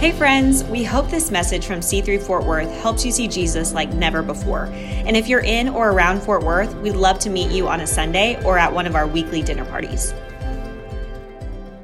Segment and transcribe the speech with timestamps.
[0.00, 3.92] Hey, friends, we hope this message from C3 Fort Worth helps you see Jesus like
[3.92, 4.64] never before.
[4.72, 7.86] And if you're in or around Fort Worth, we'd love to meet you on a
[7.86, 10.14] Sunday or at one of our weekly dinner parties.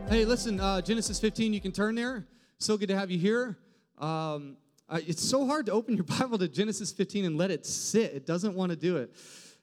[0.08, 2.26] Hey, listen, uh, Genesis 15, you can turn there.
[2.56, 3.58] So good to have you here.
[3.98, 4.56] Um,
[4.88, 8.14] uh, it's so hard to open your Bible to Genesis 15 and let it sit.
[8.14, 9.14] It doesn't want to do it.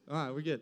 [0.08, 0.62] All right, we're good.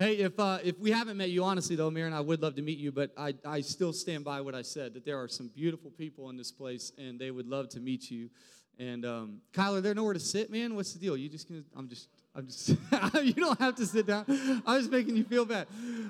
[0.00, 2.54] Hey, if, uh, if we haven't met you, honestly, though, Mary and I would love
[2.54, 5.28] to meet you, but I, I still stand by what I said that there are
[5.28, 8.30] some beautiful people in this place and they would love to meet you.
[8.78, 10.74] And um, Kyler, there nowhere to sit, man?
[10.74, 11.18] What's the deal?
[11.18, 12.70] You just gonna, I'm just, I'm just,
[13.22, 14.24] you don't have to sit down.
[14.66, 15.66] I was making you feel bad.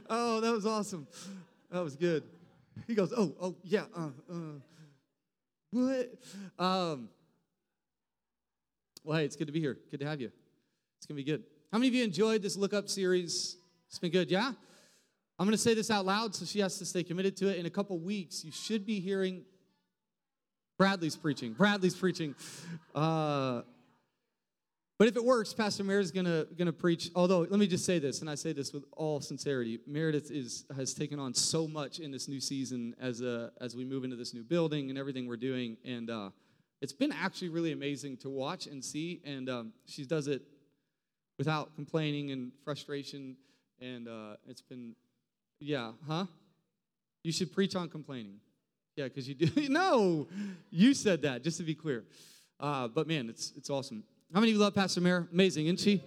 [0.09, 1.09] Oh, that was awesome.
[1.73, 2.23] That was good.
[2.87, 4.35] He goes, oh, oh, yeah, uh, uh,
[5.73, 6.15] what?
[6.61, 7.09] Um,
[9.03, 9.79] well, hey, it's good to be here.
[9.91, 10.31] Good to have you.
[10.99, 11.43] It's gonna be good.
[11.73, 13.57] How many of you enjoyed this Look Up series?
[13.91, 14.53] It's been good, yeah?
[15.37, 17.59] I'm going to say this out loud, so she has to stay committed to it.
[17.59, 19.43] In a couple weeks, you should be hearing
[20.79, 21.55] Bradley's preaching.
[21.55, 22.37] Bradley's preaching.
[22.95, 23.63] Uh,
[24.97, 27.11] but if it works, Pastor Meredith's gonna gonna preach.
[27.17, 30.67] Although, let me just say this, and I say this with all sincerity: Meredith is
[30.77, 34.17] has taken on so much in this new season as a, as we move into
[34.17, 36.31] this new building and everything we're doing, and uh,
[36.81, 39.21] it's been actually really amazing to watch and see.
[39.25, 40.43] And um, she does it
[41.39, 43.37] without complaining and frustration
[43.81, 44.95] and uh, it's been,
[45.59, 46.27] yeah, huh?
[47.23, 48.37] You should preach on complaining.
[48.97, 49.69] Yeah, because you do.
[49.69, 50.29] no,
[50.71, 52.05] you said that, just to be clear.
[52.59, 54.05] Uh, but man, it's, it's awesome.
[54.33, 55.27] How many of you love Pastor Mare?
[55.33, 56.03] Amazing, isn't she?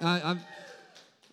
[0.00, 0.40] I, I'm,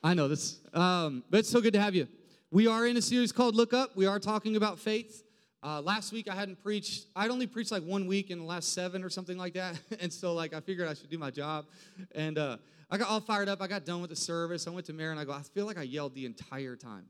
[0.03, 0.59] I know this.
[0.73, 2.07] Um, but it's so good to have you.
[2.51, 3.95] We are in a series called Look Up.
[3.95, 5.23] We are talking about faith.
[5.63, 7.07] Uh, last week I hadn't preached.
[7.15, 10.13] I'd only preached like one week in the last seven or something like that, and
[10.13, 11.65] so like I figured I should do my job.
[12.13, 12.57] And uh,
[12.89, 13.61] I got all fired up.
[13.61, 14.67] I got done with the service.
[14.67, 17.05] I went to Mary and I go, I feel like I yelled the entire time.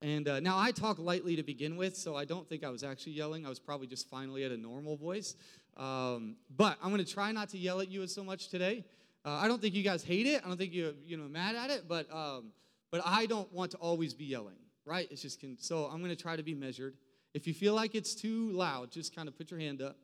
[0.00, 2.84] And uh, now I talk lightly to begin with, so I don't think I was
[2.84, 3.44] actually yelling.
[3.44, 5.34] I was probably just finally at a normal voice.
[5.76, 8.84] Um, but I'm going to try not to yell at you as so much today.
[9.24, 10.42] Uh, I don't think you guys hate it.
[10.44, 12.52] I don't think you're you know mad at it, but um,
[12.90, 15.08] but I don't want to always be yelling, right?
[15.10, 16.94] It's just so I'm going to try to be measured.
[17.34, 19.96] If you feel like it's too loud, just kind of put your hand up.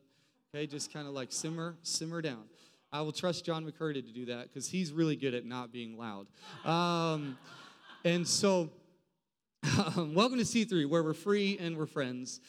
[0.53, 2.43] Okay, just kind of like simmer simmer down.
[2.95, 5.97] I will trust John McCurdy to do that because he's really good at not being
[5.97, 6.27] loud.
[6.63, 7.37] Um,
[8.05, 8.69] and so,
[9.97, 12.39] um, welcome to C3, where we're free and we're friends.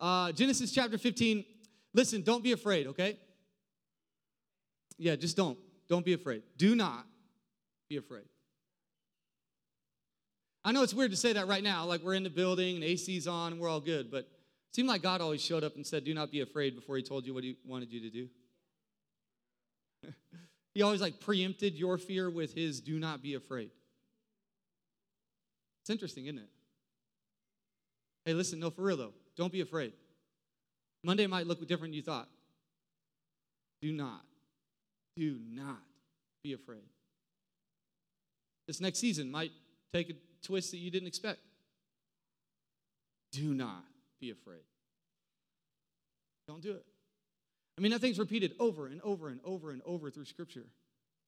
[0.00, 1.44] Uh, Genesis chapter 15.
[1.92, 3.16] Listen, don't be afraid, okay?
[4.98, 5.56] Yeah, just don't.
[5.88, 6.42] Don't be afraid.
[6.56, 7.06] Do not
[7.88, 8.24] be afraid.
[10.64, 12.82] I know it's weird to say that right now, like we're in the building and
[12.82, 15.86] AC's on and we're all good, but it seemed like God always showed up and
[15.86, 18.28] said, Do not be afraid before he told you what he wanted you to do.
[20.74, 23.70] He always like preempted your fear with his do not be afraid.
[25.82, 26.48] It's interesting, isn't it?
[28.24, 29.92] Hey, listen, no, for real though, don't be afraid.
[31.02, 32.28] Monday might look different than you thought.
[33.82, 34.22] Do not,
[35.16, 35.82] do not
[36.42, 36.84] be afraid.
[38.66, 39.52] This next season might
[39.92, 41.40] take a twist that you didn't expect.
[43.32, 43.84] Do not
[44.20, 44.62] be afraid.
[46.48, 46.84] Don't do it.
[47.76, 50.66] I mean, that thing's repeated over and over and over and over through Scripture.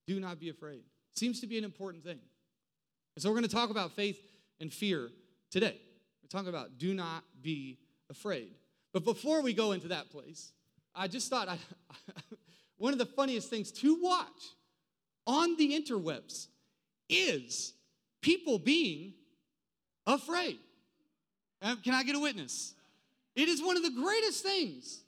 [0.07, 0.83] Do not be afraid.
[1.15, 2.21] Seems to be an important thing.
[3.15, 4.21] And so we're going to talk about faith
[4.61, 5.09] and fear
[5.51, 5.81] today.
[6.23, 7.79] We're talking about do not be
[8.11, 8.51] afraid.
[8.93, 10.53] But before we go into that place,
[10.95, 11.59] I just thought I,
[12.79, 14.55] one of the funniest things to watch
[15.27, 16.47] on the interwebs
[17.09, 17.73] is
[18.23, 19.15] people being
[20.07, 20.59] afraid.
[21.83, 22.75] Can I get a witness?
[23.35, 25.01] It is one of the greatest things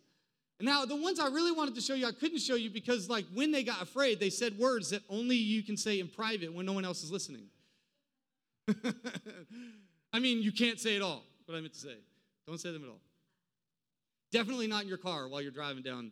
[0.61, 3.27] now, the ones I really wanted to show you, I couldn't show you because, like,
[3.33, 6.67] when they got afraid, they said words that only you can say in private when
[6.67, 7.45] no one else is listening.
[10.13, 11.95] I mean, you can't say it all, what I meant to say.
[12.47, 13.01] Don't say them at all.
[14.33, 16.11] Definitely not in your car while you're driving down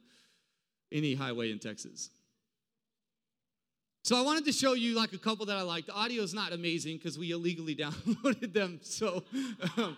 [0.92, 2.10] any highway in Texas.
[4.04, 5.86] So I wanted to show you like a couple that I like.
[5.86, 8.78] The audio is not amazing because we illegally downloaded them.
[8.82, 9.24] So
[9.76, 9.96] um,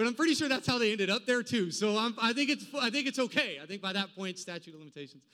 [0.00, 1.70] but I'm pretty sure that's how they ended up there too.
[1.70, 3.58] So I'm, i think it's I think it's okay.
[3.62, 5.24] I think by that point, statute of limitations.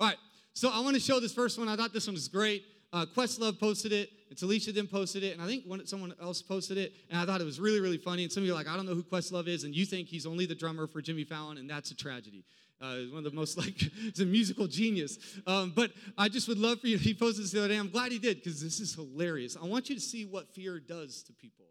[0.00, 0.16] All right.
[0.52, 1.68] So I want to show this first one.
[1.68, 2.64] I thought this one was great.
[2.92, 4.10] Uh, Questlove posted it.
[4.28, 7.24] It's Alicia then posted it, and I think one, someone else posted it, and I
[7.24, 8.24] thought it was really, really funny.
[8.24, 10.08] And some of you are like, I don't know who Questlove is, and you think
[10.08, 12.44] he's only the drummer for Jimmy Fallon, and that's a tragedy.
[12.80, 15.18] Uh, he's one of the most like he's a musical genius.
[15.46, 16.98] Um, but I just would love for you.
[17.06, 17.76] He posted this the other day.
[17.76, 19.56] I'm glad he did because this is hilarious.
[19.56, 21.66] I want you to see what fear does to people.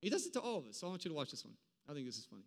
[0.00, 0.78] He does it to all of us.
[0.78, 1.52] So I want you to watch this one.
[1.90, 2.42] I think this is funny.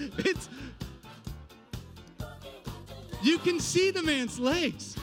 [0.24, 0.48] it's
[3.22, 4.96] you can see the man's legs.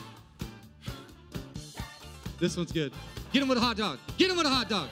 [2.39, 2.91] This one's good.
[3.31, 3.99] Get him with a hot dog.
[4.17, 4.89] Get him with a hot dog.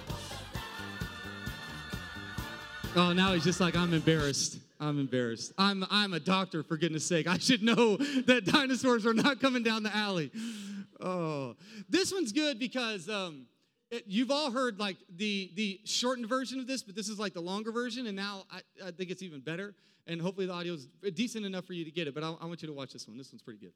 [2.97, 4.57] Oh, now he's just like, I'm embarrassed.
[4.79, 5.51] I'm embarrassed.
[5.57, 7.27] I'm, I'm a doctor, for goodness sake.
[7.27, 10.31] I should know that dinosaurs are not coming down the alley.
[11.01, 11.55] Oh,
[11.89, 13.47] this one's good because um,
[13.91, 17.33] it, you've all heard like the, the shortened version of this, but this is like
[17.33, 19.75] the longer version, and now I, I think it's even better.
[20.07, 22.45] And hopefully the audio is decent enough for you to get it, but I, I
[22.45, 23.17] want you to watch this one.
[23.17, 23.73] This one's pretty good.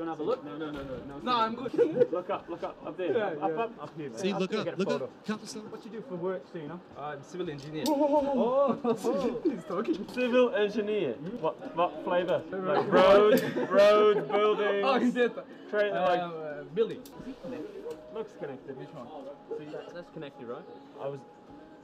[0.00, 0.44] Do you want to have a look?
[0.46, 0.96] No, no, no, no.
[1.06, 2.10] No, No, I'm good.
[2.12, 3.12] Look up, look up, up there.
[3.18, 3.62] Yeah, up, up, yeah.
[3.64, 4.10] up, up here.
[4.16, 5.04] See, look up, look photo.
[5.04, 5.26] up.
[5.26, 5.42] Count.
[5.70, 6.80] What you do for work, Sina?
[6.98, 7.84] I'm civil engineer.
[7.86, 8.78] Oh,
[9.44, 10.06] he's talking.
[10.14, 11.12] Civil engineer.
[11.40, 12.42] What, what flavour?
[12.50, 14.84] Like road, roads, buildings.
[14.86, 15.32] Oh, he did.
[15.68, 17.00] Tra- Uh, like, uh, Billy.
[18.14, 18.78] looks connected.
[18.78, 19.06] Which one?
[19.58, 20.64] See, that, that's connected, right?
[21.02, 21.20] I was.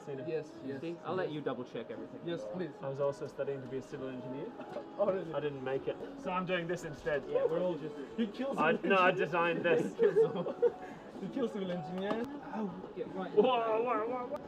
[0.06, 0.24] Sina.
[0.26, 0.80] Yes, yes.
[0.80, 2.20] See, I'll let you double check everything.
[2.24, 2.70] Yes, please.
[2.82, 4.46] I was also studying to be a civil engineer.
[4.98, 5.34] Oh, really?
[5.34, 7.22] I didn't make it, so I'm doing this instead.
[7.30, 7.94] Yeah, we're all just.
[8.16, 9.92] He kills I, civil no, I designed this.
[9.92, 10.54] He kills someone.
[11.20, 12.24] He kills civil engineer.
[12.54, 13.30] Oh, yeah, right.
[13.34, 14.38] Whoa, whoa, whoa,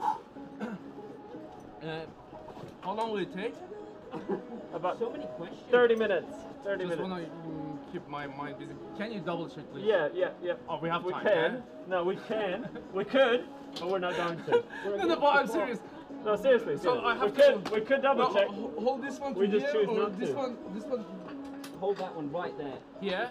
[0.00, 1.88] whoa.
[1.88, 2.06] Uh,
[2.80, 3.54] how long will it take?
[4.74, 5.62] About So many questions.
[5.70, 6.32] 30 minutes.
[6.64, 7.30] 30 Just minutes.
[7.86, 8.72] Wanna keep my mind busy.
[8.98, 9.84] Can you double check, please?
[9.84, 10.54] Yeah, yeah, yeah.
[10.68, 11.52] Oh, we have we time, can.
[11.54, 11.60] yeah?
[11.88, 12.68] No, we can.
[12.92, 13.44] we could,
[13.78, 14.64] but we're not going to.
[14.84, 15.78] No, no, but I'm serious.
[16.24, 16.76] No, seriously.
[16.76, 17.04] So seriously.
[17.06, 17.70] I have we to- could.
[17.70, 18.48] We could double No, check.
[18.48, 20.36] ho- hold this one to We just here, choose or not this to.
[20.36, 21.04] one, this one
[21.80, 22.78] Hold that one right there.
[23.02, 23.28] Yeah.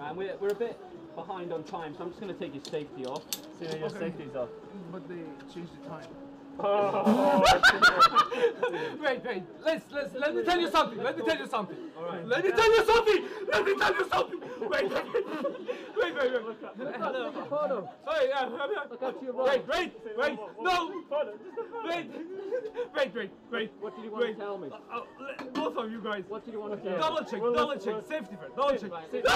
[0.00, 0.78] And we're, we're a bit
[1.14, 3.22] behind on time, so I'm just going to take your safety off.
[3.60, 3.98] See, your Okay.
[3.98, 4.48] safety's off.
[4.90, 5.16] But they
[5.54, 6.06] changed the time.
[6.58, 7.44] Oh,
[9.02, 9.42] wait, wait.
[9.64, 11.02] Let's let's let me tell you something.
[11.02, 11.76] Let me tell you something.
[12.24, 13.24] Let me tell you something.
[13.52, 14.40] Let me tell you something.
[14.60, 15.04] Wait, wait,
[15.96, 16.56] wait, wait, wait.
[16.78, 17.90] A photo.
[18.08, 18.48] Hey, uh,
[19.00, 20.38] Look your wait, wait, wait.
[20.60, 21.02] No.
[21.08, 21.88] Photo, just a photo.
[21.88, 22.10] Wait,
[22.94, 23.72] wait, wait, wait.
[23.80, 24.32] What did you want wait.
[24.32, 24.68] to tell me?
[24.72, 26.24] Uh, uh, both of you guys.
[26.28, 26.98] What did you want to tell me?
[26.98, 28.90] Double check, Well, double check, safety first, double check.
[28.90, 29.10] Right.
[29.10, 29.28] Safety.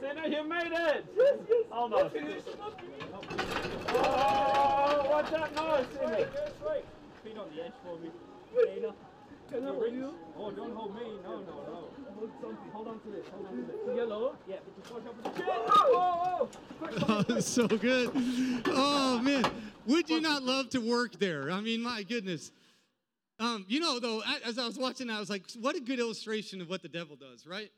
[0.00, 1.06] Sina, you made it.
[1.84, 2.14] Almost.
[3.88, 6.16] Oh, what's that noise, Sina?
[7.22, 8.10] Feet on the edge for me.
[8.74, 8.94] Dana.
[9.50, 10.14] Can I hold you?
[10.38, 11.02] Oh, don't hold me.
[11.22, 11.88] No, no, no.
[12.16, 12.70] Hold something.
[12.72, 13.26] Hold on to this.
[13.34, 13.96] Hold on to this.
[13.96, 14.34] Yellow?
[14.48, 16.48] Yeah, but just watch out for the Oh,
[17.06, 18.10] oh, Oh, so good.
[18.66, 19.44] Oh man,
[19.84, 21.50] would you not love to work there?
[21.50, 22.50] I mean, my goodness.
[23.38, 25.98] Um, you know, though, as I was watching, that, I was like, what a good
[25.98, 27.70] illustration of what the devil does, right?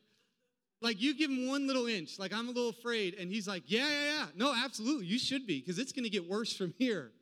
[0.82, 3.64] Like you give him one little inch, like I'm a little afraid, and he's like,
[3.67, 4.26] yeah, yeah, yeah.
[4.34, 7.12] No, absolutely, you should be, because it's going to get worse from here.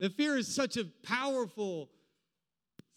[0.00, 1.90] The fear is such a powerful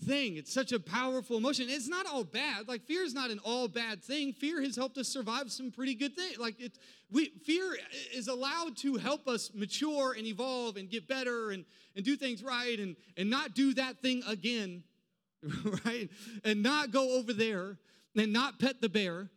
[0.03, 0.37] thing.
[0.37, 1.67] It's such a powerful emotion.
[1.69, 2.67] It's not all bad.
[2.67, 4.33] Like fear is not an all bad thing.
[4.33, 6.37] Fear has helped us survive some pretty good things.
[6.37, 6.77] Like it,
[7.11, 7.77] we fear
[8.13, 11.65] is allowed to help us mature and evolve and get better and
[11.95, 14.83] and do things right and and not do that thing again,
[15.85, 16.09] right?
[16.43, 17.77] And not go over there
[18.15, 19.29] and not pet the bear.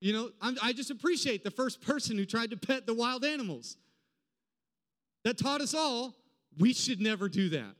[0.00, 3.24] You know, I'm, I just appreciate the first person who tried to pet the wild
[3.24, 3.76] animals.
[5.24, 6.14] That taught us all
[6.58, 7.74] we should never do that.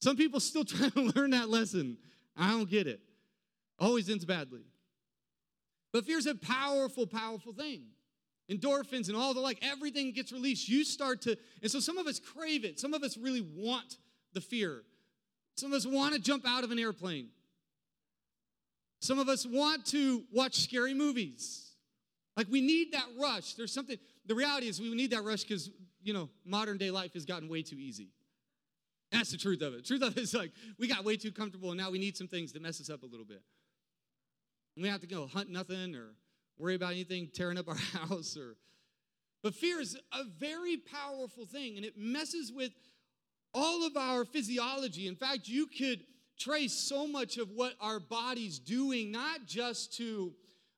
[0.00, 1.98] Some people still trying to learn that lesson.
[2.36, 3.00] I don't get it.
[3.78, 4.62] Always ends badly.
[5.92, 7.84] But fear's a powerful, powerful thing.
[8.50, 10.68] Endorphins and all the like, everything gets released.
[10.68, 12.78] You start to, and so some of us crave it.
[12.78, 13.96] Some of us really want
[14.34, 14.82] the fear.
[15.56, 17.28] Some of us want to jump out of an airplane.
[19.04, 21.72] Some of us want to watch scary movies.
[22.38, 23.52] Like we need that rush.
[23.52, 25.68] There's something, the reality is we need that rush because,
[26.02, 28.12] you know, modern day life has gotten way too easy.
[29.12, 29.84] That's the truth of it.
[29.84, 32.28] truth of it is like we got way too comfortable and now we need some
[32.28, 33.42] things to mess us up a little bit.
[34.74, 36.14] We have to go hunt nothing or
[36.56, 37.74] worry about anything tearing up our
[38.08, 38.56] house or
[39.42, 42.72] but fear is a very powerful thing and it messes with
[43.52, 45.06] all of our physiology.
[45.06, 46.00] In fact, you could
[46.38, 50.32] trace so much of what our body's doing, not just to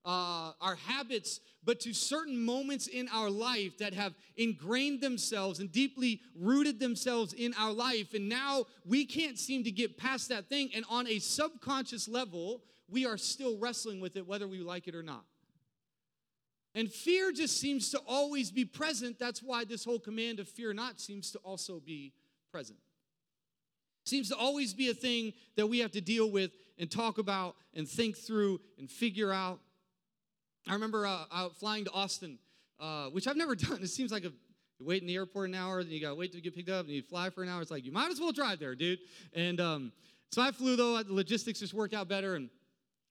[0.07, 5.73] uh, our habits, but to certain moments in our life that have ingrained themselves and
[5.73, 8.15] deeply rooted themselves in our life.
[8.15, 10.71] And now we can't seem to get past that thing.
[10.75, 14.95] And on a subconscious level, we are still wrestling with it, whether we like it
[14.95, 15.25] or not.
[16.77, 19.19] And fear just seems to always be present.
[19.19, 22.13] That's why this whole command of fear not seems to also be
[22.53, 22.79] present.
[24.07, 27.57] Seems to always be a thing that we have to deal with and talk about
[27.75, 29.59] and think through and figure out.
[30.69, 32.39] I remember uh, flying to Austin,
[32.79, 33.83] uh, which I've never done.
[33.83, 34.33] It seems like a
[34.79, 36.69] You wait in the airport an hour, then you got to wait to get picked
[36.69, 37.61] up, and you fly for an hour.
[37.61, 39.01] It's like, you might as well drive there, dude.
[39.33, 39.93] And um,
[40.31, 41.03] so I flew, though.
[41.03, 42.37] The logistics just worked out better.
[42.37, 42.49] And,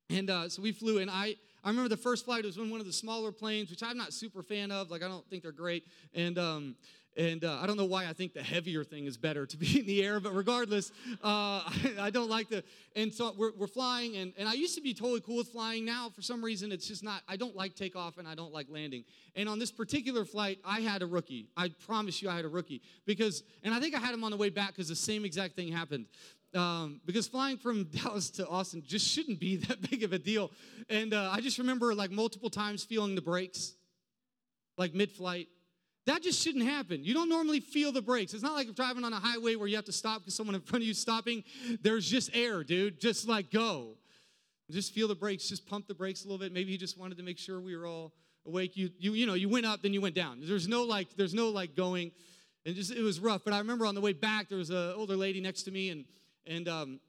[0.09, 1.35] and uh, so we flew, and I,
[1.65, 4.13] I remember the first flight was in one of the smaller planes, which I'm not
[4.13, 4.91] super fan of.
[4.91, 5.83] Like, I don't think they're great.
[6.13, 6.75] And, um,
[7.17, 9.79] and uh, I don't know why I think the heavier thing is better to be
[9.79, 10.91] in the air, but regardless,
[11.23, 12.63] uh, I, I, don't like the.
[12.95, 15.85] And so we're, we're flying, and, and I used to be totally cool with flying.
[15.85, 17.23] Now, for some reason, it's just not.
[17.27, 19.03] I don't like takeoff and I don't like landing.
[19.35, 21.47] And on this particular flight, I had a rookie.
[21.57, 24.29] I promise you, I had a rookie because, and I think I had him on
[24.29, 26.05] the way back because the same exact thing happened.
[26.55, 30.51] Um, because flying from Dallas to Austin just shouldn't be that big of a deal.
[30.89, 33.73] And uh, I just remember like multiple times feeling the brakes,
[34.77, 35.47] like mid flight
[36.05, 37.03] that just shouldn't happen.
[37.03, 38.33] You don't normally feel the brakes.
[38.33, 40.61] It's not like driving on a highway where you have to stop because someone in
[40.61, 41.43] front of you is stopping.
[41.81, 42.99] There's just air, dude.
[42.99, 43.95] Just like go.
[44.69, 45.49] Just feel the brakes.
[45.49, 46.51] Just pump the brakes a little bit.
[46.51, 48.13] Maybe he just wanted to make sure we were all
[48.45, 48.77] awake.
[48.77, 50.41] You, you, you know, you went up, then you went down.
[50.43, 52.11] There's no like, there's no like going.
[52.67, 53.41] And just it was rough.
[53.43, 55.89] But I remember on the way back, there was an older lady next to me,
[55.89, 56.05] and
[56.47, 56.99] and um,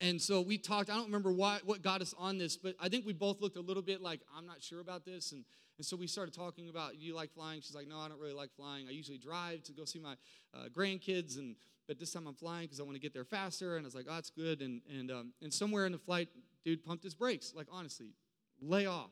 [0.00, 0.90] and so we talked.
[0.90, 3.56] I don't remember why, what got us on this, but I think we both looked
[3.56, 5.44] a little bit like I'm not sure about this, and
[5.80, 7.62] and so we started talking about, you like flying?
[7.62, 8.86] She's like, no, I don't really like flying.
[8.86, 10.12] I usually drive to go see my
[10.54, 11.56] uh, grandkids, and
[11.88, 13.78] but this time I'm flying because I want to get there faster.
[13.78, 14.60] And I was like, oh, that's good.
[14.60, 16.28] And and um, and somewhere in the flight,
[16.64, 17.54] dude pumped his brakes.
[17.56, 18.08] Like honestly,
[18.60, 19.10] lay off.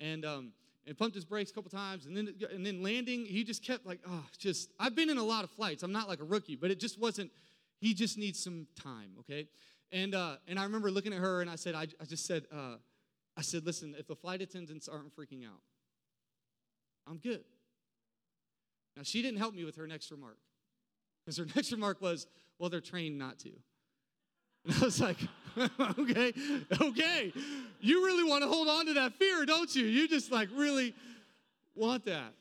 [0.00, 0.52] And um,
[0.88, 3.86] and pumped his brakes a couple times, and then and then landing, he just kept
[3.86, 4.70] like, oh, just.
[4.80, 5.82] I've been in a lot of flights.
[5.84, 7.30] I'm not like a rookie, but it just wasn't.
[7.80, 9.48] He just needs some time, okay?
[9.92, 12.44] And uh, and I remember looking at her, and I said, I, I just said,
[12.52, 12.76] uh,
[13.36, 15.60] I said, listen, if the flight attendants aren't freaking out,
[17.06, 17.44] I'm good.
[18.96, 20.38] Now, she didn't help me with her next remark
[21.24, 22.26] because her next remark was,
[22.58, 23.50] well, they're trained not to.
[24.66, 25.16] And I was like,
[25.98, 26.32] okay,
[26.80, 27.32] okay.
[27.80, 29.86] You really want to hold on to that fear, don't you?
[29.86, 30.94] You just like really
[31.76, 32.34] want that.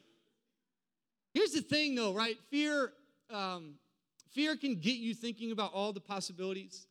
[1.34, 2.36] Here's the thing, though, right?
[2.50, 2.92] Fear,
[3.30, 3.76] um,
[4.38, 6.86] fear can get you thinking about all the possibilities,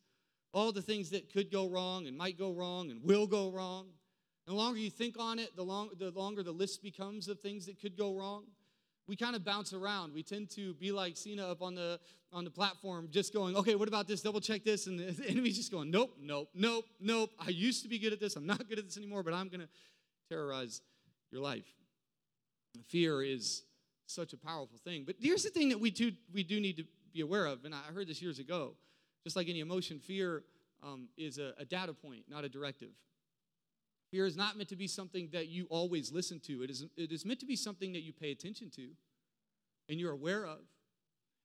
[0.53, 3.87] all the things that could go wrong and might go wrong and will go wrong.
[4.47, 7.65] The longer you think on it, the, long, the longer the list becomes of things
[7.67, 8.43] that could go wrong.
[9.07, 10.13] We kind of bounce around.
[10.13, 12.01] We tend to be like Sina up on the
[12.33, 14.21] on the platform, just going, okay, what about this?
[14.21, 14.87] Double check this.
[14.87, 17.29] And the enemy's just going, nope, nope, nope, nope.
[17.39, 18.35] I used to be good at this.
[18.35, 19.69] I'm not good at this anymore, but I'm going to
[20.27, 20.81] terrorize
[21.31, 21.63] your life.
[22.89, 23.63] Fear is
[24.07, 25.03] such a powerful thing.
[25.05, 26.83] But here's the thing that we do, we do need to
[27.13, 28.73] be aware of, and I heard this years ago.
[29.23, 30.43] Just like any emotion, fear
[30.83, 32.91] um, is a, a data point, not a directive.
[34.11, 36.63] Fear is not meant to be something that you always listen to.
[36.63, 38.89] It is, it is meant to be something that you pay attention to
[39.89, 40.59] and you're aware of.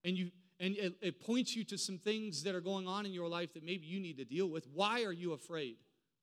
[0.05, 3.13] And, you, and it, it points you to some things that are going on in
[3.13, 4.67] your life that maybe you need to deal with.
[4.73, 5.77] Why are you afraid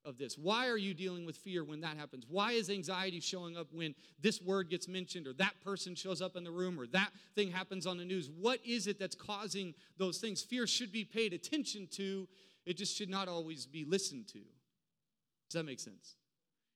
[0.09, 0.37] of this?
[0.37, 2.25] Why are you dealing with fear when that happens?
[2.27, 6.35] Why is anxiety showing up when this word gets mentioned or that person shows up
[6.35, 8.29] in the room or that thing happens on the news?
[8.29, 10.41] What is it that's causing those things?
[10.41, 12.27] Fear should be paid attention to,
[12.65, 14.39] it just should not always be listened to.
[14.39, 16.15] Does that make sense?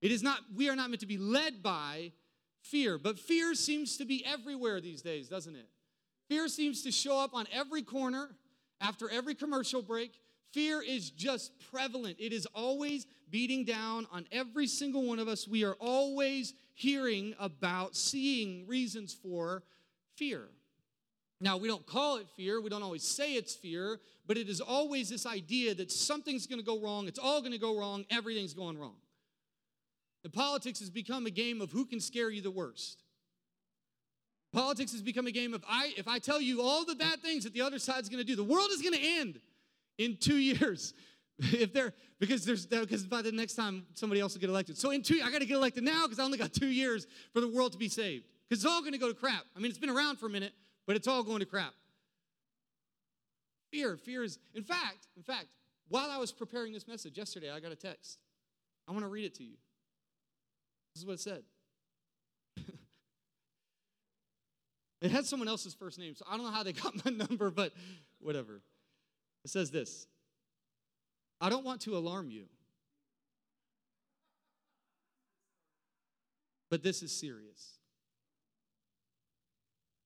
[0.02, 2.12] It is not, we are not meant to be led by
[2.62, 5.68] fear, but fear seems to be everywhere these days, doesn't it?
[6.30, 8.30] Fear seems to show up on every corner
[8.82, 10.20] after every commercial break.
[10.54, 12.18] Fear is just prevalent.
[12.20, 15.48] It is always beating down on every single one of us.
[15.48, 19.64] We are always hearing about, seeing reasons for
[20.16, 20.44] fear.
[21.42, 24.62] Now, we don't call it fear, we don't always say it's fear, but it is
[24.62, 28.78] always this idea that something's gonna go wrong, it's all gonna go wrong, everything's going
[28.78, 28.96] wrong.
[30.24, 33.04] And politics has become a game of who can scare you the worst.
[34.54, 37.44] Politics has become a game of I if I tell you all the bad things
[37.44, 39.42] that the other side's going to do, the world is going to end
[39.98, 40.94] in 2 years.
[41.40, 44.78] if they're because there's because by the next time somebody else will get elected.
[44.78, 47.08] So in 2 I got to get elected now because I only got 2 years
[47.34, 48.26] for the world to be saved.
[48.50, 49.46] Cuz it's all going to go to crap.
[49.56, 50.54] I mean, it's been around for a minute,
[50.86, 51.74] but it's all going to crap.
[53.72, 55.48] Fear, fear is in fact, in fact,
[55.90, 58.20] while I was preparing this message yesterday, I got a text.
[58.88, 59.58] I want to read it to you.
[60.94, 61.44] This is what it said.
[65.02, 67.50] it had someone else's first name, so I don't know how they got my number,
[67.50, 67.74] but
[68.20, 68.62] whatever.
[69.44, 70.08] It says this
[71.42, 72.46] I don't want to alarm you,
[76.70, 77.78] but this is serious.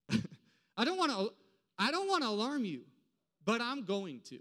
[0.77, 1.34] I don't want to
[1.77, 2.82] I don't want to alarm you,
[3.46, 4.39] but I'm going to.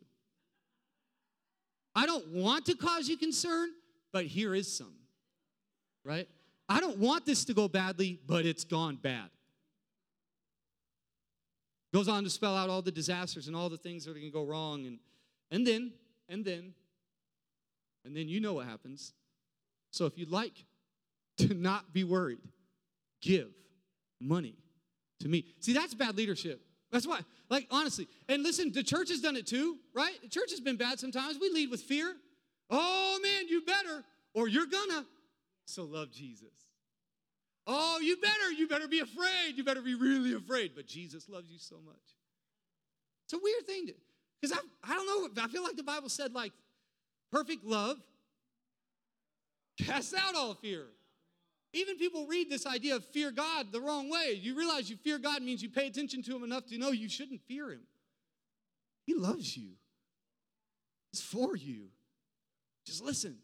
[1.94, 3.70] I don't want to cause you concern,
[4.12, 4.94] but here is some.
[6.04, 6.28] Right?
[6.68, 9.30] I don't want this to go badly, but it's gone bad.
[11.92, 14.26] Goes on to spell out all the disasters and all the things that are going
[14.26, 14.86] to go wrong.
[14.86, 14.98] And,
[15.50, 15.92] and then,
[16.28, 16.74] and then,
[18.04, 19.12] and then you know what happens.
[19.90, 20.64] So if you'd like
[21.38, 22.38] to not be worried,
[23.20, 23.50] give
[24.20, 24.54] money
[25.20, 25.44] to me.
[25.60, 26.60] See, that's bad leadership.
[26.92, 28.06] That's why, like, honestly.
[28.28, 30.14] And listen, the church has done it too, right?
[30.22, 31.38] The church has been bad sometimes.
[31.40, 32.14] We lead with fear.
[32.70, 35.04] Oh, man, you better, or you're gonna.
[35.66, 36.65] So love Jesus.
[37.66, 39.54] Oh, you better, you better be afraid.
[39.56, 40.72] You better be really afraid.
[40.74, 41.96] But Jesus loves you so much.
[43.24, 43.94] It's a weird thing to,
[44.40, 46.52] because I, I don't know, I feel like the Bible said, like,
[47.32, 47.96] perfect love
[49.78, 50.84] casts out all fear.
[51.72, 54.38] Even people read this idea of fear God the wrong way.
[54.40, 57.08] You realize you fear God means you pay attention to Him enough to know you
[57.08, 57.80] shouldn't fear Him.
[59.04, 59.70] He loves you,
[61.10, 61.88] He's for you.
[62.86, 63.36] Just listen.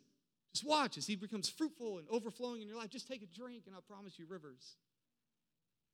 [0.55, 2.91] Just watch as He becomes fruitful and overflowing in your life.
[2.91, 4.77] Just take a drink, and I promise you rivers.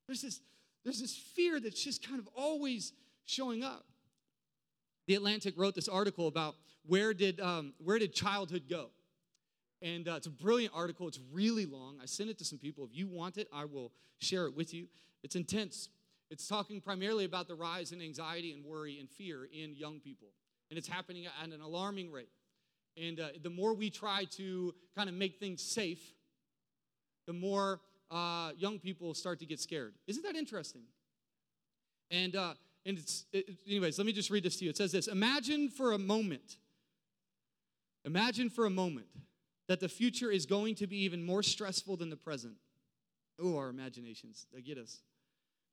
[0.06, 0.40] There's this,
[0.84, 2.92] there's this fear that's just kind of always
[3.24, 3.84] showing up.
[5.06, 8.90] The Atlantic wrote this article about where did, um, where did childhood go?
[9.80, 11.06] And uh, it's a brilliant article.
[11.06, 11.98] It's really long.
[12.02, 12.84] I sent it to some people.
[12.84, 14.88] If you want it, I will share it with you.
[15.22, 15.88] It's intense.
[16.30, 20.28] It's talking primarily about the rise in anxiety and worry and fear in young people.
[20.70, 22.28] And it's happening at an alarming rate.
[23.00, 26.00] And uh, the more we try to kind of make things safe,
[27.26, 29.94] the more uh, young people start to get scared.
[30.06, 30.82] Isn't that interesting?
[32.10, 32.54] And, uh,
[32.86, 34.70] and it's, it, anyways, let me just read this to you.
[34.70, 36.56] It says this Imagine for a moment,
[38.04, 39.06] imagine for a moment
[39.68, 42.54] that the future is going to be even more stressful than the present.
[43.40, 45.02] Oh, our imaginations, they get us.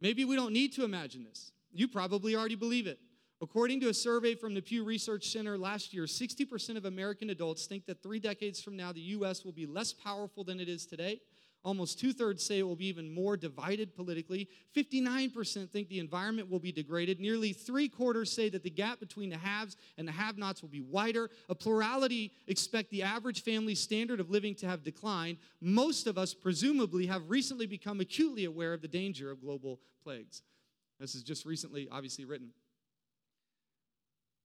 [0.02, 1.52] Maybe we don't need to imagine this.
[1.72, 3.00] You probably already believe it.
[3.42, 7.66] According to a survey from the Pew Research Center last year, 60% of American adults
[7.66, 9.44] think that three decades from now, the U.S.
[9.44, 11.20] will be less powerful than it is today
[11.66, 14.48] Almost two thirds say it will be even more divided politically.
[14.78, 17.20] 59% think the environment will be degraded.
[17.20, 20.70] Nearly three quarters say that the gap between the haves and the have nots will
[20.70, 21.32] be wider.
[21.50, 25.38] A plurality expect the average family standard of living to have declined.
[25.60, 30.44] Most of us, presumably, have recently become acutely aware of the danger of global plagues.
[31.00, 32.52] This is just recently, obviously, written.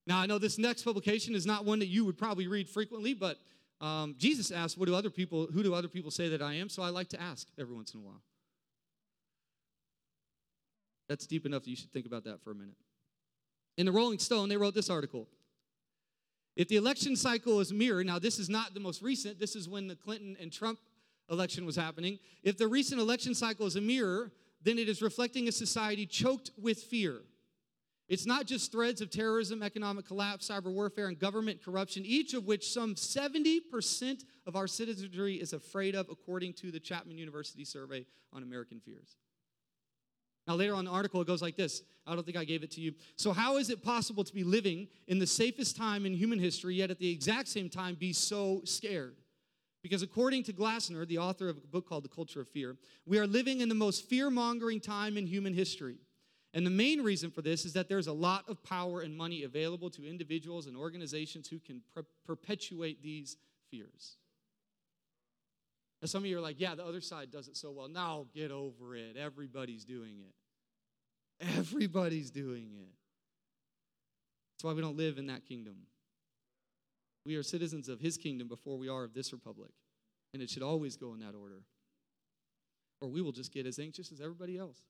[0.07, 3.15] Now, I know this next publication is not one that you would probably read frequently,
[3.15, 3.39] but
[3.81, 5.47] um, Jesus asked, "What do other people?
[5.47, 7.95] Who do other people say that I am?" So I like to ask every once
[7.95, 8.23] in a while.
[11.09, 12.77] That's deep enough that you should think about that for a minute.
[13.77, 15.29] In the Rolling Stone, they wrote this article.
[16.57, 19.57] If the election cycle is a mirror, now this is not the most recent, this
[19.57, 20.79] is when the Clinton and Trump
[21.31, 22.19] election was happening.
[22.43, 26.51] If the recent election cycle is a mirror, then it is reflecting a society choked
[26.61, 27.23] with fear.
[28.11, 32.45] It's not just threads of terrorism, economic collapse, cyber warfare, and government corruption, each of
[32.45, 38.05] which some 70% of our citizenry is afraid of, according to the Chapman University survey
[38.33, 39.17] on American fears.
[40.49, 41.83] Now, later on the article, it goes like this.
[42.05, 42.95] I don't think I gave it to you.
[43.15, 46.75] So, how is it possible to be living in the safest time in human history,
[46.75, 49.15] yet at the exact same time be so scared?
[49.85, 53.21] Because according to Glassner, the author of a book called The Culture of Fear, we
[53.21, 55.99] are living in the most fear mongering time in human history.
[56.53, 59.45] And the main reason for this is that there's a lot of power and money
[59.45, 63.37] available to individuals and organizations who can per- perpetuate these
[63.71, 64.17] fears.
[66.03, 67.89] Now, some of you are like, yeah, the other side does it so well.
[67.89, 69.17] Now get over it.
[69.17, 71.57] Everybody's doing it.
[71.59, 72.89] Everybody's doing it.
[74.55, 75.77] That's why we don't live in that kingdom.
[77.25, 79.71] We are citizens of his kingdom before we are of this republic.
[80.33, 81.63] And it should always go in that order.
[83.01, 84.83] Or we will just get as anxious as everybody else.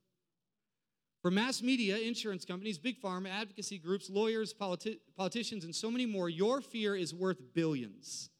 [1.22, 6.06] For mass media, insurance companies, big pharma, advocacy groups, lawyers, politi- politicians, and so many
[6.06, 8.30] more, your fear is worth billions.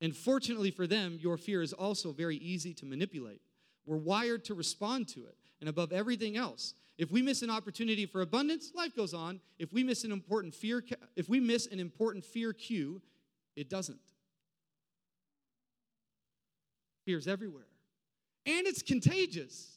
[0.00, 3.42] And fortunately for them, your fear is also very easy to manipulate.
[3.84, 5.36] We're wired to respond to it.
[5.60, 9.40] And above everything else, if we miss an opportunity for abundance, life goes on.
[9.58, 10.82] If we miss an important fear,
[11.16, 13.02] if we miss an important fear cue,
[13.54, 13.98] it doesn't.
[17.04, 17.66] Fear's everywhere.
[18.46, 19.74] And it's contagious.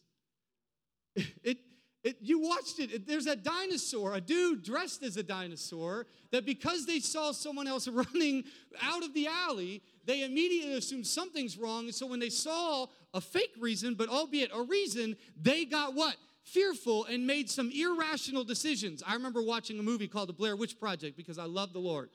[1.43, 1.57] It,
[2.03, 3.07] it, you watched it.
[3.07, 7.87] There's a dinosaur, a dude dressed as a dinosaur, that because they saw someone else
[7.87, 8.43] running
[8.81, 11.85] out of the alley, they immediately assumed something's wrong.
[11.85, 16.15] And so when they saw a fake reason, but albeit a reason, they got what?
[16.43, 19.03] Fearful and made some irrational decisions.
[19.05, 22.09] I remember watching a movie called The Blair Witch Project because I love the Lord.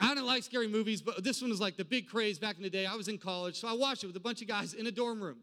[0.00, 2.62] I don't like scary movies, but this one was like the big craze back in
[2.62, 2.86] the day.
[2.86, 4.90] I was in college, so I watched it with a bunch of guys in a
[4.90, 5.40] dorm room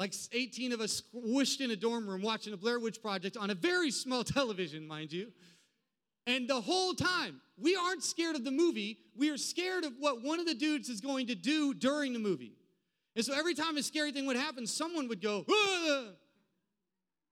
[0.00, 3.50] like 18 of us squished in a dorm room watching a Blair Witch Project on
[3.50, 5.30] a very small television, mind you.
[6.26, 8.96] And the whole time, we aren't scared of the movie.
[9.14, 12.18] We are scared of what one of the dudes is going to do during the
[12.18, 12.54] movie.
[13.14, 16.04] And so every time a scary thing would happen, someone would go, ah!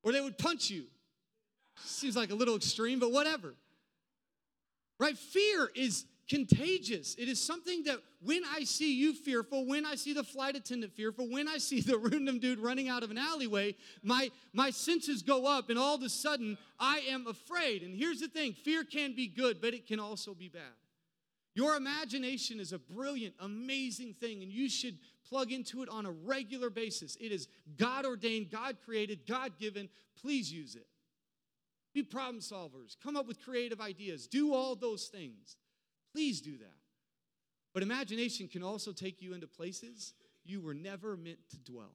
[0.02, 0.84] or they would punch you.
[1.84, 3.54] Seems like a little extreme, but whatever.
[5.00, 5.16] Right?
[5.16, 7.14] Fear is contagious.
[7.16, 10.92] It is something that when I see you fearful, when I see the flight attendant
[10.92, 15.22] fearful, when I see the random dude running out of an alleyway, my, my senses
[15.22, 17.82] go up and all of a sudden I am afraid.
[17.82, 20.62] And here's the thing fear can be good, but it can also be bad.
[21.54, 24.96] Your imagination is a brilliant, amazing thing, and you should
[25.28, 27.16] plug into it on a regular basis.
[27.20, 29.88] It is God ordained, God created, God given.
[30.20, 30.86] Please use it.
[31.94, 35.56] Be problem solvers, come up with creative ideas, do all those things.
[36.18, 36.74] Please do that.
[37.72, 41.94] But imagination can also take you into places you were never meant to dwell.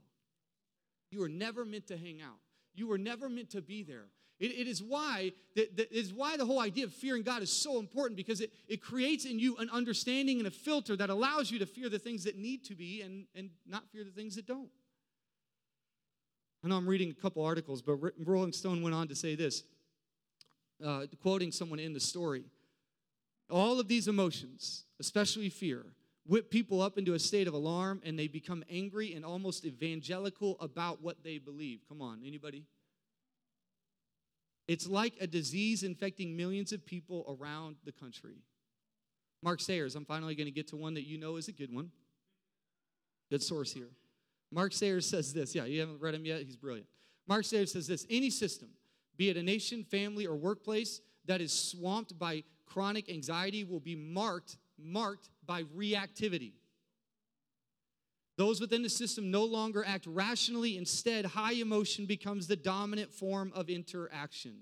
[1.11, 2.37] You were never meant to hang out.
[2.73, 4.05] You were never meant to be there.
[4.39, 7.79] it, it is why that, is why the whole idea of fearing God is so
[7.79, 11.59] important because it, it creates in you an understanding and a filter that allows you
[11.59, 14.47] to fear the things that need to be and, and not fear the things that
[14.47, 14.69] don't.
[16.63, 19.63] I know I'm reading a couple articles, but Rolling Stone went on to say this,
[20.81, 22.45] uh, quoting someone in the story.
[23.49, 25.85] All of these emotions, especially fear,
[26.25, 30.57] whip people up into a state of alarm and they become angry and almost evangelical
[30.59, 31.81] about what they believe.
[31.87, 32.65] Come on, anybody?
[34.67, 38.35] It's like a disease infecting millions of people around the country.
[39.41, 41.73] Mark Sayers, I'm finally going to get to one that you know is a good
[41.73, 41.91] one.
[43.29, 43.89] Good source here.
[44.51, 45.53] Mark Sayers says this.
[45.53, 46.43] Yeah, you haven't read him yet?
[46.43, 46.87] He's brilliant.
[47.27, 48.69] Mark Sayers says this Any system,
[49.17, 53.95] be it a nation, family, or workplace, that is swamped by chronic anxiety will be
[53.95, 56.53] marked marked by reactivity.
[58.35, 60.77] Those within the system no longer act rationally.
[60.77, 64.55] Instead, high emotion becomes the dominant form of interaction.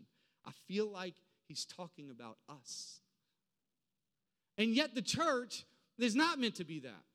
[0.46, 1.16] I feel like
[1.48, 3.00] he's talking about us.
[4.58, 5.64] And yet, the church
[5.98, 7.06] is not meant to be that.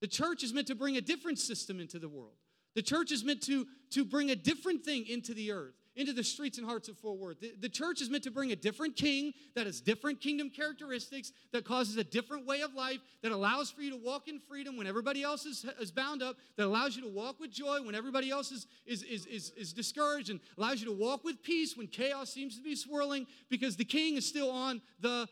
[0.00, 2.36] The church is meant to bring a different system into the world.
[2.74, 6.22] The church is meant to, to bring a different thing into the earth into the
[6.22, 7.40] streets and hearts of Fort Worth.
[7.40, 11.32] The, the, church is meant to bring a different king that has different kingdom characteristics,
[11.52, 14.76] that causes a different way of life, that allows for you to walk in freedom
[14.76, 17.94] when everybody else is, is bound up, that allows you to walk with joy when
[17.94, 21.76] everybody else is, is, is, is, is discouraged, and allows you to walk with peace
[21.76, 25.26] when chaos seems to be swirling because the king is still on the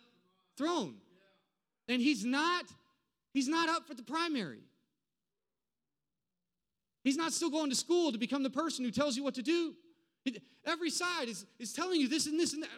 [0.56, 0.94] throne.
[1.88, 2.64] And he's not,
[3.34, 4.60] he's not up for the primary.
[7.02, 9.42] He's not still going to school to become the person who tells you what to
[9.42, 9.74] do.
[10.66, 12.70] Every side is, is telling you this and this and that.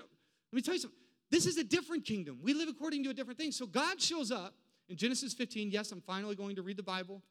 [0.53, 0.99] Let me tell you something.
[1.31, 2.39] This is a different kingdom.
[2.43, 3.53] We live according to a different thing.
[3.53, 4.55] So God shows up
[4.89, 5.71] in Genesis 15.
[5.71, 7.23] Yes, I'm finally going to read the Bible.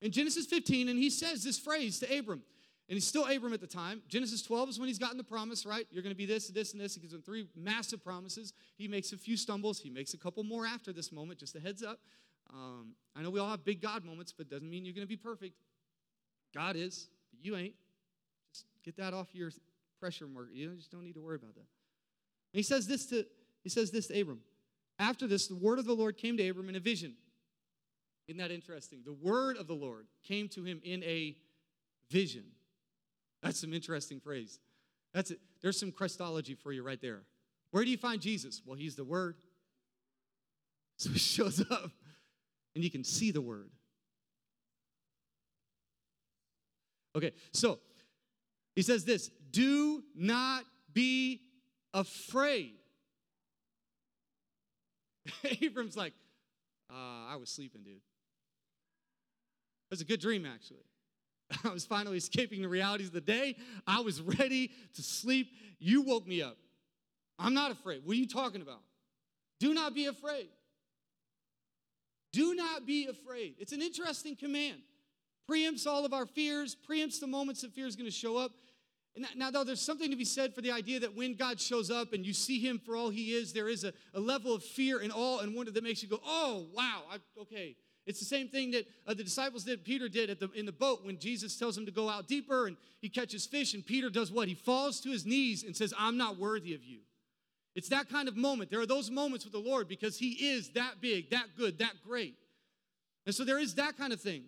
[0.00, 2.42] In Genesis 15, and he says this phrase to Abram.
[2.88, 4.02] And he's still Abram at the time.
[4.08, 5.86] Genesis 12 is when he's gotten the promise, right?
[5.90, 6.94] You're going to be this, this, and this.
[6.94, 8.52] He gives him three massive promises.
[8.76, 9.78] He makes a few stumbles.
[9.78, 12.00] He makes a couple more after this moment, just a heads up.
[12.52, 15.06] Um, I know we all have big God moments, but it doesn't mean you're going
[15.06, 15.54] to be perfect.
[16.54, 17.74] God is, but you ain't.
[18.84, 19.50] Get that off your
[20.00, 20.50] pressure marker.
[20.52, 21.60] You just don't need to worry about that.
[21.60, 23.24] And he says this to
[23.62, 24.40] he says this to Abram.
[24.98, 27.14] After this, the word of the Lord came to Abram in a vision.
[28.28, 29.02] Isn't that interesting?
[29.04, 31.36] The word of the Lord came to him in a
[32.10, 32.44] vision.
[33.42, 34.60] That's some interesting phrase.
[35.12, 35.40] That's it.
[35.60, 37.22] There's some Christology for you right there.
[37.70, 38.62] Where do you find Jesus?
[38.64, 39.36] Well, he's the word.
[40.98, 41.90] So he shows up
[42.74, 43.70] and you can see the word.
[47.14, 47.78] Okay, so
[48.74, 51.40] he says this do not be
[51.92, 52.74] afraid.
[55.60, 56.14] Abram's like,
[56.90, 56.94] uh,
[57.32, 57.96] I was sleeping, dude.
[57.96, 58.00] It
[59.90, 60.84] was a good dream, actually.
[61.64, 63.56] I was finally escaping the realities of the day.
[63.86, 65.52] I was ready to sleep.
[65.78, 66.56] You woke me up.
[67.38, 68.02] I'm not afraid.
[68.04, 68.80] What are you talking about?
[69.60, 70.48] Do not be afraid.
[72.32, 73.56] Do not be afraid.
[73.58, 74.80] It's an interesting command
[75.52, 78.52] preempts all of our fears, preempts the moments that fear is going to show up.
[79.14, 81.90] And now, though, there's something to be said for the idea that when God shows
[81.90, 84.64] up and you see him for all he is, there is a, a level of
[84.64, 87.76] fear and awe and wonder that makes you go, oh, wow, I, okay.
[88.06, 91.04] It's the same thing that uh, the disciples did, Peter did the, in the boat
[91.04, 93.74] when Jesus tells him to go out deeper and he catches fish.
[93.74, 94.48] And Peter does what?
[94.48, 97.00] He falls to his knees and says, I'm not worthy of you.
[97.74, 98.70] It's that kind of moment.
[98.70, 101.92] There are those moments with the Lord because he is that big, that good, that
[102.06, 102.34] great.
[103.26, 104.44] And so there is that kind of thing.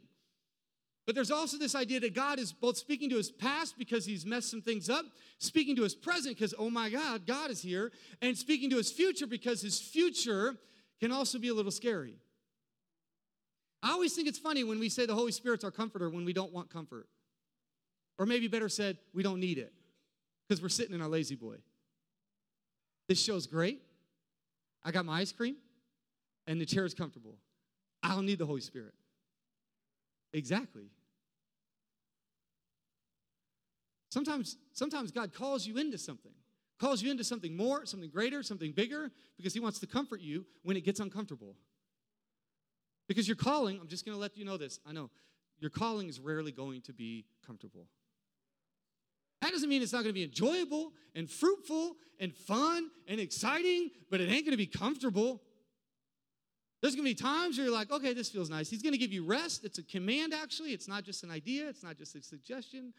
[1.07, 4.25] But there's also this idea that God is both speaking to his past because he's
[4.25, 5.05] messed some things up,
[5.39, 8.91] speaking to his present because, oh my God, God is here, and speaking to his
[8.91, 10.57] future because his future
[11.01, 12.17] can also be a little scary.
[13.83, 16.33] I always think it's funny when we say the Holy Spirit's our comforter when we
[16.33, 17.07] don't want comfort.
[18.19, 19.75] Or maybe better said, we don't need it
[20.49, 21.57] because we're sitting in our lazy boy.
[23.09, 23.83] This show's great.
[24.83, 25.57] I got my ice cream
[26.47, 27.37] and the chair is comfortable.
[28.03, 28.95] I don't need the Holy Spirit.
[30.35, 30.91] Exactly.
[34.11, 36.33] Sometimes, sometimes God calls you into something.
[36.79, 40.45] calls you into something more, something greater, something bigger, because He wants to comfort you
[40.65, 41.57] when it gets uncomfortable.
[43.09, 44.81] Because your calling, I'm just going to let you know this.
[44.85, 45.09] I know
[45.61, 47.87] your calling is rarely going to be comfortable.
[49.41, 53.91] That doesn't mean it's not going to be enjoyable and fruitful and fun and exciting,
[54.11, 55.43] but it ain't going to be comfortable.
[56.85, 58.69] There's going to be times where you're like, okay, this feels nice.
[58.69, 59.65] He's going to give you rest.
[59.65, 60.75] It's a command, actually.
[60.75, 62.93] It's not just an idea, it's not just a suggestion.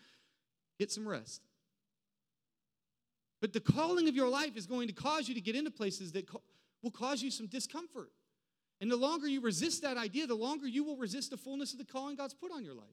[0.80, 1.44] Get some rest.
[3.42, 6.14] But the calling of your life is going to cause you to get into places
[6.14, 6.28] that
[6.82, 8.10] will cause you some discomfort.
[8.82, 11.78] And the longer you resist that idea, the longer you will resist the fullness of
[11.78, 12.88] the calling God's put on your life.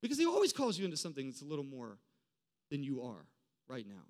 [0.00, 1.98] Because He always calls you into something that's a little more
[2.70, 3.26] than you are
[3.66, 4.04] right now.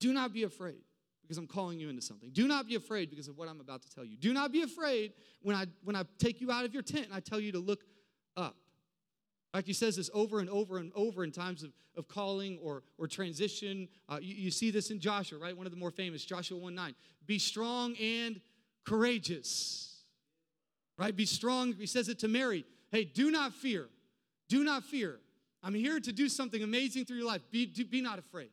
[0.00, 0.82] Do not be afraid
[1.32, 2.28] because I'm calling you into something.
[2.30, 4.18] Do not be afraid because of what I'm about to tell you.
[4.18, 7.14] Do not be afraid when I when I take you out of your tent and
[7.14, 7.84] I tell you to look
[8.36, 8.56] up.
[9.54, 12.82] Like he says this over and over and over in times of, of calling or,
[12.98, 13.88] or transition.
[14.10, 15.56] Uh, you, you, see this in Joshua, right?
[15.56, 16.94] One of the more famous, Joshua 1 9.
[17.26, 18.40] Be strong and
[18.86, 20.02] courageous.
[20.98, 21.16] Right?
[21.16, 21.72] Be strong.
[21.72, 22.64] He says it to Mary.
[22.90, 23.88] Hey, do not fear.
[24.48, 25.18] Do not fear.
[25.62, 27.42] I'm here to do something amazing through your life.
[27.50, 28.50] Be, do, be not afraid.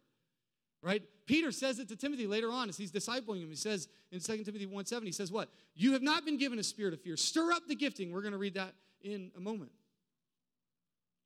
[0.82, 1.04] Right?
[1.30, 3.50] Peter says it to Timothy later on as he's discipling him.
[3.50, 5.48] He says in 2 Timothy 1 7, he says, What?
[5.76, 7.16] You have not been given a spirit of fear.
[7.16, 8.12] Stir up the gifting.
[8.12, 9.70] We're going to read that in a moment.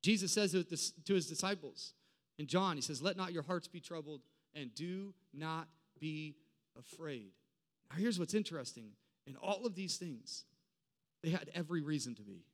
[0.02, 1.94] Jesus says to his disciples
[2.38, 4.20] in John, he says, Let not your hearts be troubled
[4.54, 6.36] and do not be
[6.78, 7.30] afraid.
[7.90, 8.90] Now, here's what's interesting
[9.26, 10.44] in all of these things,
[11.22, 12.44] they had every reason to be.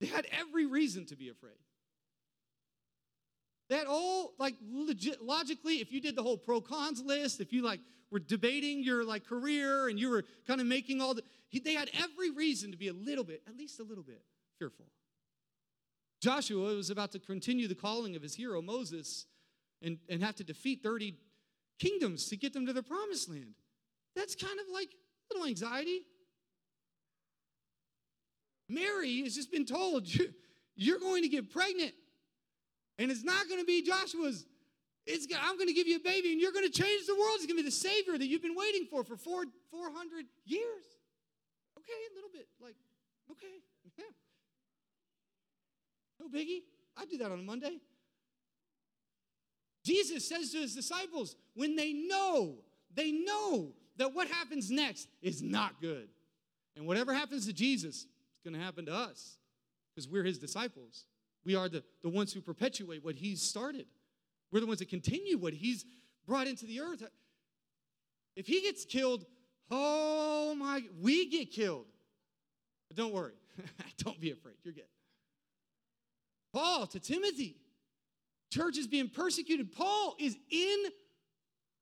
[0.00, 1.58] They had every reason to be afraid.
[3.72, 7.62] Had all, like, legit, logically, if you did the whole pro cons list, if you,
[7.62, 7.80] like,
[8.10, 11.74] were debating your, like, career and you were kind of making all the, he, they
[11.74, 14.22] had every reason to be a little bit, at least a little bit,
[14.58, 14.86] fearful.
[16.20, 19.26] Joshua was about to continue the calling of his hero, Moses,
[19.82, 21.16] and, and have to defeat 30
[21.78, 23.54] kingdoms to get them to the promised land.
[24.14, 26.02] That's kind of like a little anxiety.
[28.68, 30.06] Mary has just been told,
[30.76, 31.92] you're going to get pregnant,
[32.98, 34.46] and it's not going to be Joshua's.
[35.06, 37.34] It's, I'm going to give you a baby, and you're going to change the world.
[37.36, 40.84] It's going to be the Savior that you've been waiting for for four, 400 years.
[41.76, 42.46] Okay, a little bit.
[42.60, 42.76] Like,
[43.30, 43.58] okay,
[43.98, 44.04] yeah.
[46.20, 46.62] No biggie.
[46.96, 47.78] I do that on a Monday.
[49.84, 52.58] Jesus says to his disciples, when they know,
[52.94, 56.08] they know that what happens next is not good.
[56.76, 58.06] And whatever happens to Jesus, is
[58.44, 59.38] going to happen to us
[59.94, 61.06] because we're his disciples.
[61.44, 63.86] We are the, the ones who perpetuate what he's started.
[64.50, 65.84] We're the ones that continue what he's
[66.26, 67.02] brought into the earth.
[68.36, 69.26] If he gets killed,
[69.74, 71.86] Oh my, we get killed.
[72.88, 73.32] But don't worry.
[73.98, 74.56] don't be afraid.
[74.62, 74.84] You're good.
[76.52, 77.56] Paul to Timothy.
[78.52, 79.72] Church is being persecuted.
[79.72, 80.84] Paul is in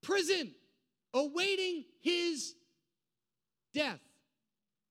[0.02, 0.52] prison
[1.12, 2.54] awaiting his
[3.74, 3.98] death.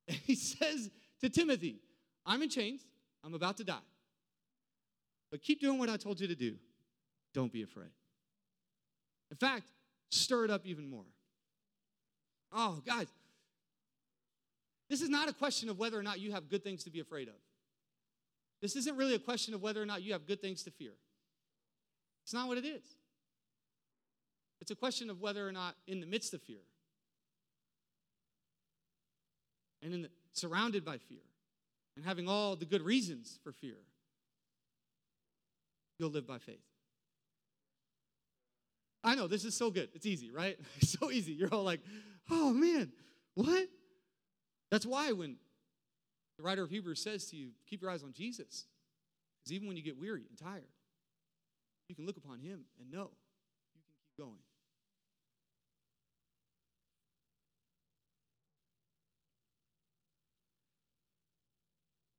[0.10, 0.89] And he says
[1.21, 1.77] to Timothy,
[2.25, 2.86] I'm in chains.
[3.23, 3.77] I'm about to die.
[5.32, 6.56] But keep doing what I told you to do.
[7.34, 7.92] Don't be afraid.
[9.30, 9.68] In fact,
[10.10, 11.06] stir it up even more.
[12.52, 13.08] Oh, guys,
[14.89, 17.00] this is not a question of whether or not you have good things to be
[17.00, 17.36] afraid of.
[18.62, 20.94] This isn't really a question of whether or not you have good things to fear.
[22.24, 22.84] It's not what it is.
[24.62, 26.62] It's a question of whether or not, in the midst of fear,
[29.82, 31.22] and in the, surrounded by fear,
[31.96, 33.78] and having all the good reasons for fear,
[35.99, 36.63] you'll live by faith.
[39.03, 39.89] I know this is so good.
[39.93, 40.57] It's easy, right?
[40.81, 41.33] so easy.
[41.33, 41.81] You're all like,
[42.31, 42.91] oh man,
[43.35, 43.67] what?
[44.71, 45.38] That's why when
[46.38, 48.65] the writer of Hebrews says to you, keep your eyes on Jesus,
[49.39, 50.67] because even when you get weary and tired,
[51.88, 53.12] you can look upon him and know
[53.73, 54.39] you can keep going.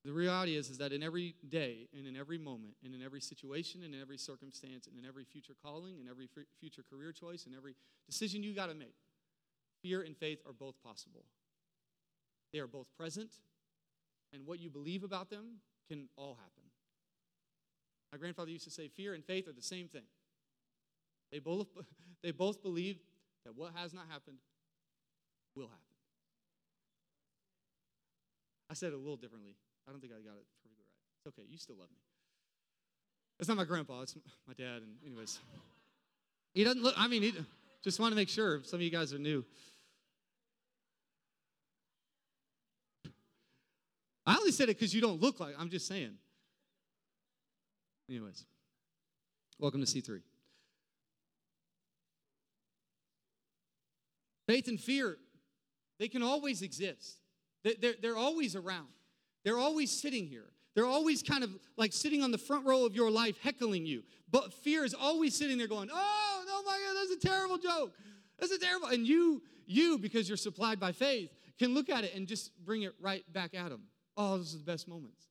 [0.05, 3.21] The reality is, is that in every day and in every moment and in every
[3.21, 7.45] situation and in every circumstance and in every future calling and every future career choice
[7.45, 7.75] and every
[8.07, 8.95] decision you got to make,
[9.83, 11.27] fear and faith are both possible.
[12.53, 13.31] They are both present,
[14.33, 16.63] and what you believe about them can all happen.
[18.11, 20.03] My grandfather used to say, fear and faith are the same thing.
[21.31, 21.69] They both,
[22.23, 22.99] they both believe
[23.45, 24.39] that what has not happened
[25.55, 25.79] will happen.
[28.69, 29.57] I said it a little differently.
[29.91, 30.95] I don't think I got it perfectly right.
[31.19, 31.43] It's okay.
[31.51, 31.97] You still love me.
[33.41, 34.03] It's not my grandpa.
[34.03, 34.15] It's
[34.47, 34.83] my dad.
[34.83, 35.41] And anyways,
[36.55, 36.95] he doesn't look.
[36.97, 37.35] I mean, he
[37.83, 38.61] just want to make sure.
[38.63, 39.45] Some of you guys are new.
[44.25, 45.57] I only said it because you don't look like.
[45.59, 46.13] I'm just saying.
[48.09, 48.45] Anyways,
[49.59, 50.21] welcome to C3.
[54.47, 55.17] Faith and fear,
[55.99, 57.17] they can always exist.
[57.65, 58.87] They- They're, they're always around.
[59.45, 60.47] They're always sitting here.
[60.75, 64.03] They're always kind of like sitting on the front row of your life, heckling you.
[64.31, 67.93] But fear is always sitting there going, oh, no, my God, that's a terrible joke.
[68.39, 68.89] That's a terrible.
[68.89, 72.83] And you, you, because you're supplied by faith, can look at it and just bring
[72.83, 73.83] it right back at them.
[74.17, 75.27] Oh, this is the best moments.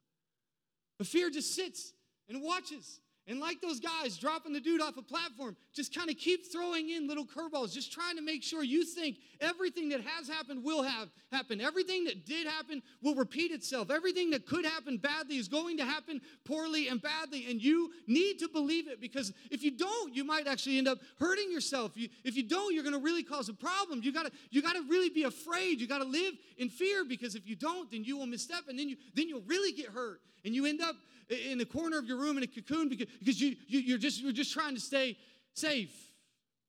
[0.97, 1.93] But fear just sits
[2.27, 2.99] and watches.
[3.29, 6.89] And like those guys dropping the dude off a platform, just kind of keep throwing
[6.89, 10.81] in little curveballs, just trying to make sure you think everything that has happened will
[10.81, 11.61] have happened.
[11.61, 13.91] Everything that did happen will repeat itself.
[13.91, 17.45] Everything that could happen badly is going to happen poorly and badly.
[17.51, 20.97] And you need to believe it because if you don't, you might actually end up
[21.19, 21.91] hurting yourself.
[21.95, 24.01] You, if you don't, you're going to really cause a problem.
[24.01, 25.79] You gotta, you gotta really be afraid.
[25.79, 28.89] You gotta live in fear because if you don't, then you will misstep and then
[28.89, 30.19] you then you'll really get hurt.
[30.43, 30.95] And you end up
[31.29, 34.21] in the corner of your room in a cocoon because, because you, you, you're, just,
[34.21, 35.17] you're just trying to stay
[35.53, 35.93] safe.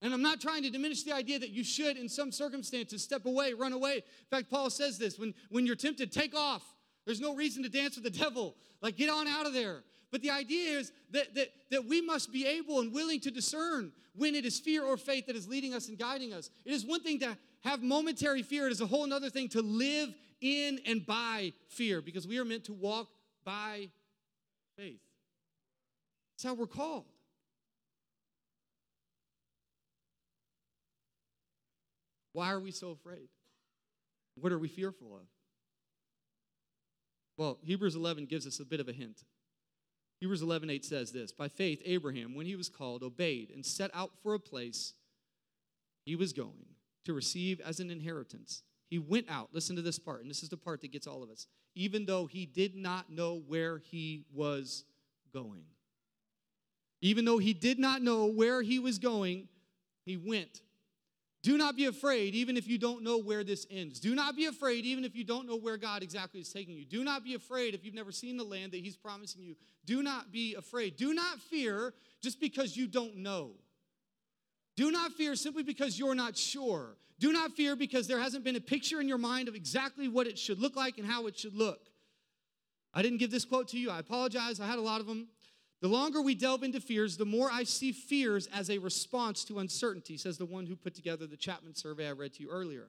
[0.03, 3.27] And I'm not trying to diminish the idea that you should, in some circumstances, step
[3.27, 3.97] away, run away.
[3.97, 6.63] In fact, Paul says this when, when you're tempted, take off.
[7.05, 8.57] There's no reason to dance with the devil.
[8.81, 9.83] Like, get on out of there.
[10.11, 13.93] But the idea is that, that, that we must be able and willing to discern
[14.15, 16.51] when it is fear or faith that is leading us and guiding us.
[16.65, 19.61] It is one thing to have momentary fear, it is a whole other thing to
[19.61, 23.09] live in and by fear because we are meant to walk
[23.45, 23.91] by
[24.77, 25.01] faith.
[26.41, 27.05] That's how we're called.
[32.33, 33.29] Why are we so afraid?
[34.37, 35.27] What are we fearful of?
[37.37, 39.23] Well, Hebrews 11 gives us a bit of a hint.
[40.21, 44.19] Hebrews 11:8 says this, "By faith Abraham, when he was called, obeyed and set out
[44.23, 44.95] for a place
[46.07, 46.75] he was going
[47.05, 48.63] to receive as an inheritance.
[48.89, 49.53] He went out.
[49.53, 51.47] Listen to this part, and this is the part that gets all of us.
[51.75, 54.87] Even though he did not know where he was
[55.33, 55.67] going.
[57.01, 59.49] Even though he did not know where he was going,
[60.05, 60.61] he went.
[61.43, 63.99] Do not be afraid, even if you don't know where this ends.
[63.99, 66.85] Do not be afraid, even if you don't know where God exactly is taking you.
[66.85, 69.57] Do not be afraid if you've never seen the land that He's promising you.
[69.87, 70.97] Do not be afraid.
[70.97, 73.53] Do not fear just because you don't know.
[74.77, 76.97] Do not fear simply because you're not sure.
[77.19, 80.27] Do not fear because there hasn't been a picture in your mind of exactly what
[80.27, 81.81] it should look like and how it should look.
[82.93, 83.91] I didn't give this quote to you.
[83.91, 84.61] I apologize.
[84.61, 85.29] I had a lot of them.
[85.81, 89.61] The longer we delve into fears, the more I see fears as a response to
[89.61, 92.89] uncertainty, says the one who put together the Chapman survey I read to you earlier.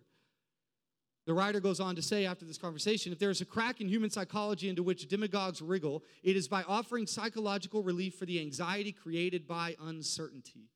[1.26, 3.88] The writer goes on to say after this conversation if there is a crack in
[3.88, 8.92] human psychology into which demagogues wriggle, it is by offering psychological relief for the anxiety
[8.92, 10.68] created by uncertainty.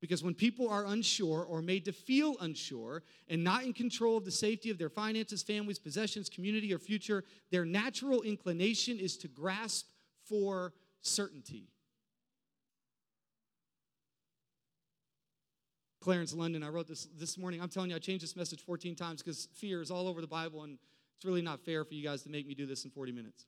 [0.00, 4.24] Because when people are unsure or made to feel unsure and not in control of
[4.24, 9.28] the safety of their finances, families, possessions, community, or future, their natural inclination is to
[9.28, 9.86] grasp
[10.24, 10.72] for
[11.02, 11.68] certainty.
[16.00, 17.60] Clarence London, I wrote this this morning.
[17.60, 20.26] I'm telling you, I changed this message 14 times because fear is all over the
[20.26, 20.78] Bible, and
[21.16, 23.46] it's really not fair for you guys to make me do this in 40 minutes.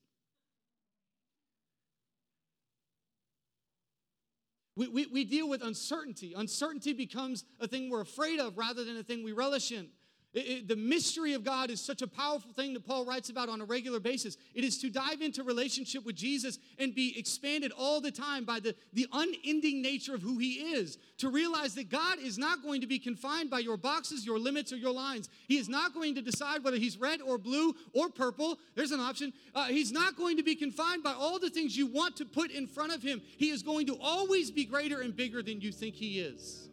[4.77, 6.35] We, we, we deal with uncertainty.
[6.37, 9.89] Uncertainty becomes a thing we're afraid of rather than a thing we relish in.
[10.35, 13.49] It, it, the mystery of God is such a powerful thing that Paul writes about
[13.49, 14.37] on a regular basis.
[14.53, 18.59] It is to dive into relationship with Jesus and be expanded all the time by
[18.59, 20.99] the, the unending nature of who he is.
[21.19, 24.73] To realize that God is not going to be confined by your boxes, your limits,
[24.73, 25.29] or your lines.
[25.47, 28.59] He is not going to decide whether he's red or blue or purple.
[28.75, 29.33] There's an option.
[29.55, 32.51] Uh, he's not going to be confined by all the things you want to put
[32.51, 33.23] in front of him.
[33.37, 36.69] He is going to always be greater and bigger than you think he is.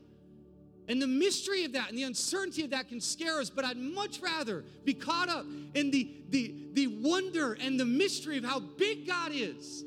[0.92, 3.78] And the mystery of that and the uncertainty of that can scare us, but I'd
[3.78, 8.60] much rather be caught up in the, the, the wonder and the mystery of how
[8.60, 9.86] big God is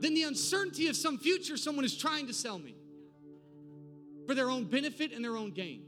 [0.00, 2.76] than the uncertainty of some future someone is trying to sell me
[4.28, 5.82] for their own benefit and their own gain.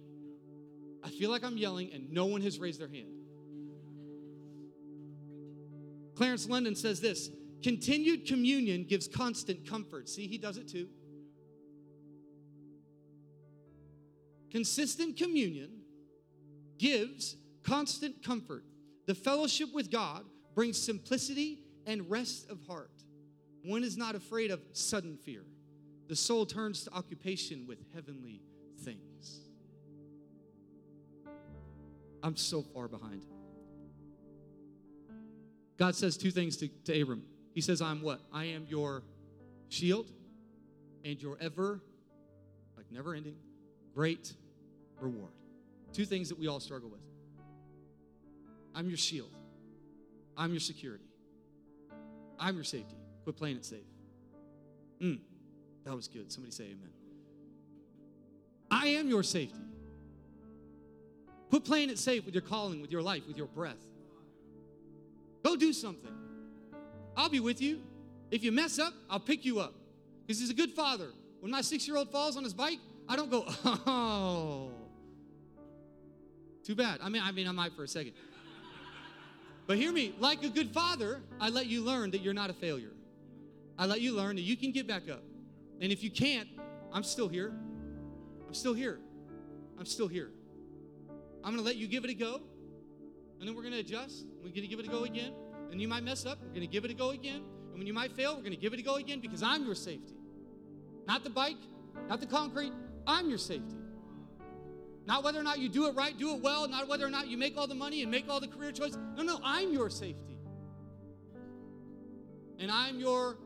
[1.04, 3.12] I feel like I'm yelling and no one has raised their hand.
[6.16, 7.30] Clarence London says this
[7.62, 10.08] continued communion gives constant comfort.
[10.08, 10.88] See, he does it too.
[14.50, 15.70] Consistent communion
[16.78, 18.64] gives constant comfort.
[19.06, 20.24] The fellowship with God
[20.54, 22.90] brings simplicity and rest of heart.
[23.64, 25.44] One is not afraid of sudden fear.
[26.08, 28.42] The soul turns to occupation with heavenly
[28.84, 29.40] things.
[32.22, 33.22] I'm so far behind.
[35.76, 37.22] God says two things to, to Abram.
[37.54, 38.20] He says, I'm what?
[38.32, 39.02] I am your
[39.68, 40.10] shield
[41.04, 41.80] and your ever,
[42.76, 43.36] like never ending,
[43.98, 44.32] great
[45.00, 45.32] reward.
[45.92, 47.00] Two things that we all struggle with.
[48.72, 49.32] I'm your shield.
[50.36, 51.02] I'm your security.
[52.38, 52.94] I'm your safety.
[53.24, 53.80] Quit playing it safe.
[55.00, 55.18] Mm.
[55.84, 56.30] That was good.
[56.30, 56.92] Somebody say amen.
[58.70, 59.58] I am your safety.
[61.50, 63.84] Quit playing it safe with your calling, with your life, with your breath.
[65.42, 66.14] Go do something.
[67.16, 67.80] I'll be with you.
[68.30, 69.74] If you mess up, I'll pick you up.
[70.24, 71.08] Because he's a good father.
[71.40, 72.78] When my six year old falls on his bike,
[73.08, 74.70] I don't go, oh.
[76.64, 77.00] Too bad.
[77.02, 78.12] I mean, I mean, I might for a second.
[79.66, 82.54] But hear me, like a good father, I let you learn that you're not a
[82.54, 82.92] failure.
[83.78, 85.22] I let you learn that you can get back up.
[85.80, 86.48] And if you can't,
[86.92, 87.54] I'm still here.
[88.46, 88.98] I'm still here.
[89.78, 90.30] I'm still here.
[91.44, 92.40] I'm to let you give it a go.
[93.38, 94.26] And then we're to adjust.
[94.42, 95.32] We're to give it a go again.
[95.70, 96.38] And you might mess up.
[96.52, 97.42] We're to give it a go again.
[97.70, 99.74] And when you might fail, we're to give it a go again because I'm your
[99.74, 100.16] safety.
[101.06, 101.56] Not the bike,
[102.08, 102.72] not the concrete.
[103.08, 103.74] I'm your safety.
[105.06, 107.28] Not whether or not you do it right, do it well, not whether or not
[107.28, 108.98] you make all the money and make all the career choices.
[109.16, 110.38] No, no, I'm your safety.
[112.58, 113.38] And I'm your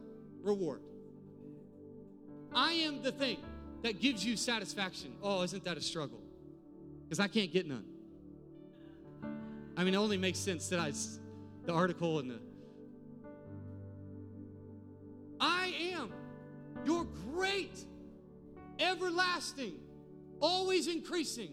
[0.42, 0.80] reward.
[2.52, 3.38] I am the thing
[3.82, 5.12] that gives you satisfaction.
[5.22, 6.20] Oh, isn't that a struggle?
[7.04, 7.84] Because I can't get none.
[9.76, 10.92] I mean, it only makes sense that I,
[11.64, 12.38] the article and the.
[15.40, 16.12] I am
[16.84, 17.84] your great,
[18.78, 19.74] everlasting,
[20.40, 21.50] always increasing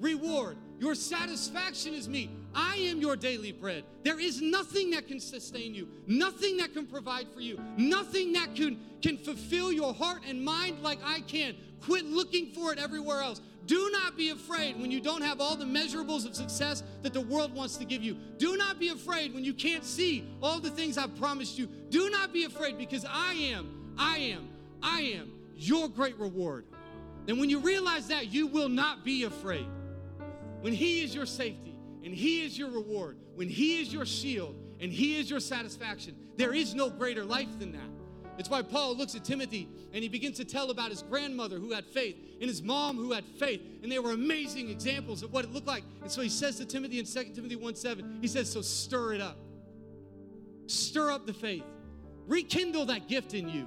[0.00, 0.56] reward.
[0.78, 2.30] Your satisfaction is me.
[2.54, 3.84] I am your daily bread.
[4.04, 8.54] There is nothing that can sustain you, nothing that can provide for you, nothing that
[8.54, 11.56] can, can fulfill your heart and mind like I can.
[11.82, 13.40] Quit looking for it everywhere else.
[13.66, 17.20] Do not be afraid when you don't have all the measurables of success that the
[17.20, 18.16] world wants to give you.
[18.38, 21.66] Do not be afraid when you can't see all the things I've promised you.
[21.90, 24.48] Do not be afraid because I am, I am,
[24.82, 26.64] I am your great reward.
[27.26, 29.66] And when you realize that, you will not be afraid.
[30.60, 34.56] When He is your safety and He is your reward, when He is your shield
[34.80, 37.90] and He is your satisfaction, there is no greater life than that.
[38.38, 41.72] It's why Paul looks at Timothy and he begins to tell about his grandmother who
[41.72, 43.60] had faith and his mom who had faith.
[43.82, 45.82] And they were amazing examples of what it looked like.
[46.02, 49.14] And so he says to Timothy in 2 Timothy 1 7, he says, So stir
[49.14, 49.36] it up.
[50.68, 51.64] Stir up the faith.
[52.28, 53.66] Rekindle that gift in you.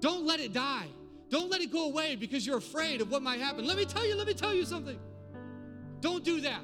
[0.00, 0.86] Don't let it die.
[1.28, 3.66] Don't let it go away because you're afraid of what might happen.
[3.66, 4.98] Let me tell you, let me tell you something.
[6.00, 6.62] Don't do that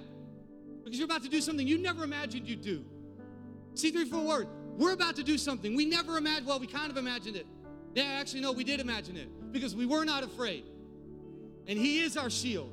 [0.84, 2.84] because you're about to do something you never imagined you'd do.
[3.74, 4.48] C3 for word.
[4.76, 6.46] We're about to do something we never imagined.
[6.46, 7.46] Well, we kind of imagined it.
[7.94, 10.64] Yeah, actually, no, we did imagine it because we were not afraid.
[11.66, 12.72] And He is our shield,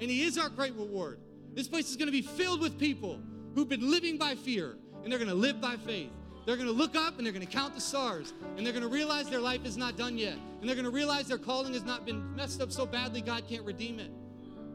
[0.00, 1.20] and He is our great reward.
[1.54, 3.20] This place is going to be filled with people
[3.54, 6.10] who've been living by fear, and they're going to live by faith.
[6.46, 8.84] They're going to look up and they're going to count the stars, and they're going
[8.84, 11.74] to realize their life is not done yet, and they're going to realize their calling
[11.74, 14.10] has not been messed up so badly God can't redeem it.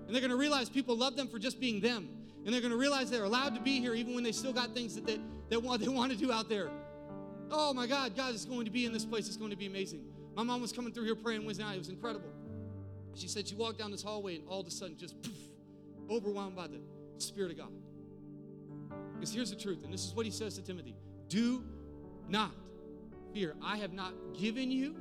[0.06, 2.08] And they're going to realize people love them for just being them.
[2.46, 4.76] And they're going to realize they're allowed to be here even when they still got
[4.76, 6.70] things that they, that want, they want to do out there.
[7.52, 9.28] Oh my God, God is going to be in this place.
[9.28, 10.02] It's going to be amazing.
[10.36, 11.76] My mom was coming through here praying Wednesday night.
[11.76, 12.30] It was incredible.
[13.16, 15.34] She said she walked down this hallway and all of a sudden just poof,
[16.12, 16.80] overwhelmed by the
[17.18, 17.72] Spirit of God.
[19.14, 20.96] Because here's the truth, and this is what he says to Timothy
[21.30, 21.64] do
[22.28, 22.52] not
[23.34, 23.56] fear.
[23.62, 24.96] I have not given you,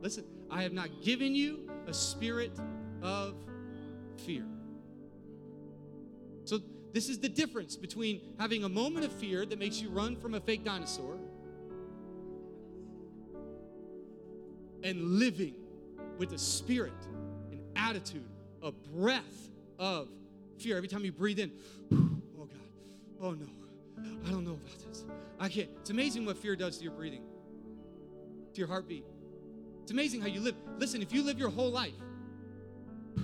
[0.00, 2.52] listen, I have not given you a spirit
[3.02, 3.34] of
[4.24, 4.44] fear.
[6.44, 6.60] So,
[6.92, 10.34] this is the difference between having a moment of fear that makes you run from
[10.34, 11.18] a fake dinosaur
[14.82, 15.54] and living
[16.18, 16.94] with a spirit,
[17.50, 18.28] an attitude,
[18.62, 20.08] a breath of
[20.58, 20.76] fear.
[20.76, 21.52] Every time you breathe in,
[21.92, 22.48] oh God,
[23.20, 23.46] oh no,
[23.98, 25.04] I don't know about this.
[25.38, 25.68] I can't.
[25.80, 27.22] It's amazing what fear does to your breathing,
[28.54, 29.04] to your heartbeat.
[29.82, 30.56] It's amazing how you live.
[30.78, 31.94] Listen, if you live your whole life,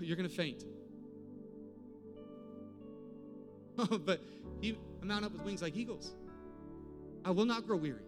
[0.00, 0.64] you're going to faint.
[3.76, 4.20] Oh, but
[4.60, 6.14] he mount up with wings like eagles.
[7.24, 8.04] I will not grow weary.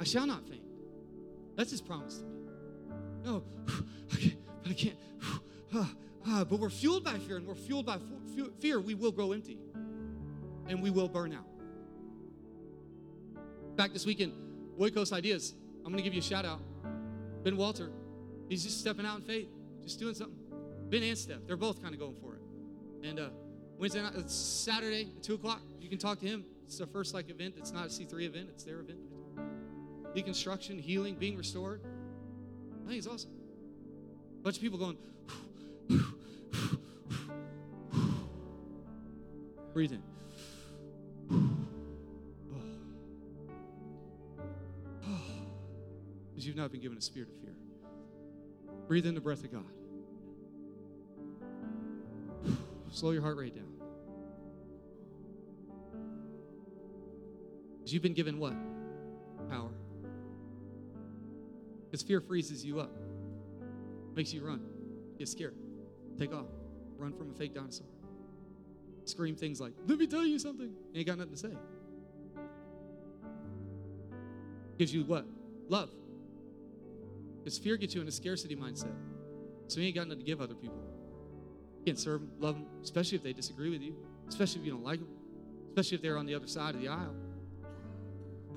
[0.00, 0.62] I shall not faint.
[1.56, 2.38] That's his promise to me.
[3.22, 3.42] No,
[4.14, 4.96] okay, but I can't.
[5.74, 5.92] Ah,
[6.26, 7.98] ah, but we're fueled by fear, and we're fueled by
[8.58, 8.80] fear.
[8.80, 9.58] We will grow empty,
[10.68, 11.46] and we will burn out.
[13.76, 14.32] Back this weekend,
[14.78, 15.54] Oikos Ideas.
[15.78, 16.60] I'm going to give you a shout out.
[17.42, 17.90] Ben Walter,
[18.48, 19.48] he's just stepping out in faith,
[19.82, 20.36] just doing something.
[20.90, 22.42] Ben and Steph, they're both kind of going for it.
[23.08, 23.28] And uh,
[23.78, 25.62] Wednesday night, it's Saturday at 2 o'clock.
[25.80, 26.44] You can talk to him.
[26.66, 27.54] It's their first like event.
[27.56, 28.98] It's not a C3 event, it's their event.
[30.14, 31.80] Deconstruction, healing, being restored.
[32.84, 33.30] I think it's awesome.
[34.40, 34.96] A bunch of people going,
[39.72, 40.02] breathe in.
[46.48, 47.54] You've not been given a spirit of fear.
[48.88, 49.64] Breathe in the breath of God.
[52.90, 53.66] Slow your heart rate down.
[57.76, 58.54] Because you've been given what?
[59.50, 59.70] Power.
[61.84, 62.90] Because fear freezes you up,
[64.14, 64.62] makes you run,
[65.18, 65.54] get scared,
[66.18, 66.46] take off,
[66.96, 67.86] run from a fake dinosaur.
[69.04, 70.70] Scream things like, let me tell you something.
[70.94, 71.52] Ain't got nothing to say.
[74.78, 75.26] Gives you what?
[75.68, 75.90] Love.
[77.48, 78.92] Because fear gets you in a scarcity mindset.
[79.68, 80.84] So you ain't got nothing to give other people.
[81.78, 83.96] You can't serve them, love them, especially if they disagree with you,
[84.28, 85.08] especially if you don't like them,
[85.70, 87.14] especially if they're on the other side of the aisle.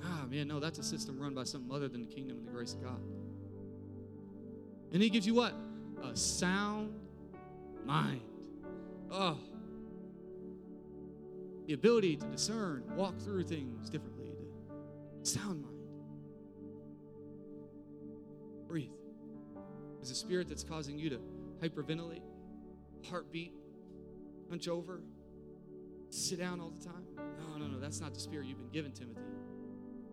[0.04, 2.50] Ah, man, no, that's a system run by something other than the kingdom and the
[2.50, 3.00] grace of God.
[4.92, 5.54] And he gives you what?
[6.04, 6.92] A sound
[7.86, 8.20] mind.
[9.10, 9.38] Oh.
[11.66, 14.32] The ability to discern, walk through things differently.
[15.24, 15.71] To sound mind.
[18.72, 18.88] Breathe.
[20.00, 21.20] Is a spirit that's causing you to
[21.62, 22.22] hyperventilate,
[23.10, 23.52] heartbeat,
[24.48, 25.02] hunch over,
[26.08, 27.04] sit down all the time?
[27.38, 27.78] No, no, no.
[27.78, 29.20] That's not the spirit you've been given, Timothy.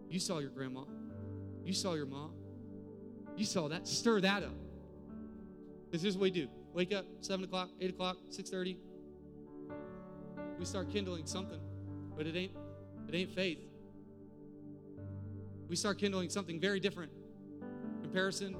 [0.10, 0.82] You saw your grandma.
[1.64, 2.34] You saw your mom.
[3.38, 3.88] You saw that.
[3.88, 4.58] Stir that up.
[5.86, 6.50] Because here's what we do.
[6.74, 8.76] Wake up, 7 o'clock, 8 o'clock, 6.30.
[10.60, 11.62] We start kindling something,
[12.18, 12.52] but it ain't,
[13.08, 13.60] it ain't faith.
[15.70, 17.14] We start kindling something very different.
[18.10, 18.56] Comparison.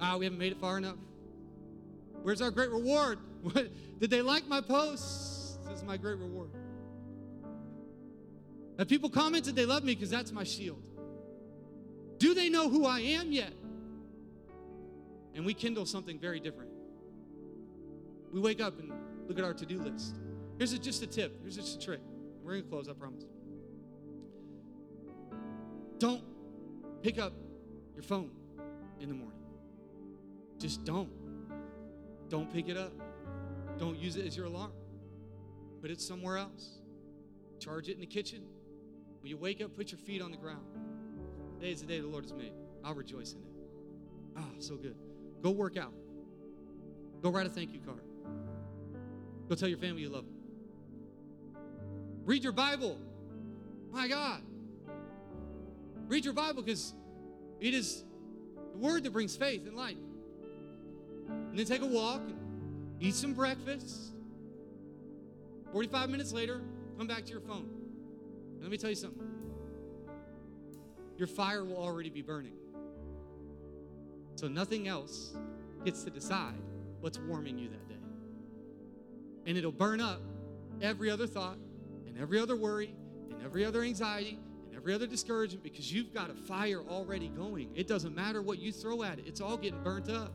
[0.00, 0.96] Ah, we haven't made it far enough.
[2.24, 3.18] Where's our great reward?
[3.42, 3.66] What,
[3.98, 5.58] did they like my posts?
[5.68, 6.50] This is my great reward.
[8.78, 10.80] Have people commented they love me because that's my shield?
[12.18, 13.52] Do they know who I am yet?
[15.34, 16.70] And we kindle something very different.
[18.32, 18.92] We wake up and
[19.26, 20.14] look at our to do list.
[20.56, 21.40] Here's a, just a tip.
[21.42, 22.00] Here's just a trick.
[22.44, 23.24] We're going to close, I promise.
[25.98, 26.22] Don't
[27.02, 27.32] pick up
[27.94, 28.30] your phone
[29.00, 29.38] in the morning.
[30.58, 31.10] Just don't.
[32.28, 32.92] Don't pick it up.
[33.78, 34.72] Don't use it as your alarm.
[35.80, 36.78] Put it somewhere else.
[37.58, 38.42] Charge it in the kitchen.
[39.20, 40.64] When you wake up, put your feet on the ground.
[41.58, 42.52] Today is the day the Lord has made.
[42.84, 43.44] I'll rejoice in it.
[44.36, 44.96] Ah, oh, so good.
[45.42, 45.92] Go work out.
[47.22, 48.02] Go write a thank you card.
[49.48, 50.34] Go tell your family you love them.
[52.24, 52.98] Read your Bible.
[53.90, 54.42] My God.
[56.08, 56.94] Read your Bible because
[57.62, 58.02] it is
[58.72, 59.96] the word that brings faith and life.
[61.28, 62.36] And then take a walk and
[63.00, 64.12] eat some breakfast.
[65.72, 66.60] 45 minutes later,
[66.98, 67.70] come back to your phone.
[68.54, 69.28] And let me tell you something
[71.18, 72.54] your fire will already be burning.
[74.34, 75.36] So nothing else
[75.84, 76.60] gets to decide
[77.00, 77.94] what's warming you that day.
[79.46, 80.20] And it'll burn up
[80.80, 81.58] every other thought
[82.08, 82.96] and every other worry
[83.30, 84.40] and every other anxiety
[84.72, 87.68] and every other discouragement because you've got a fire already going.
[87.74, 90.34] It doesn't matter what you throw at it, it's all getting burnt up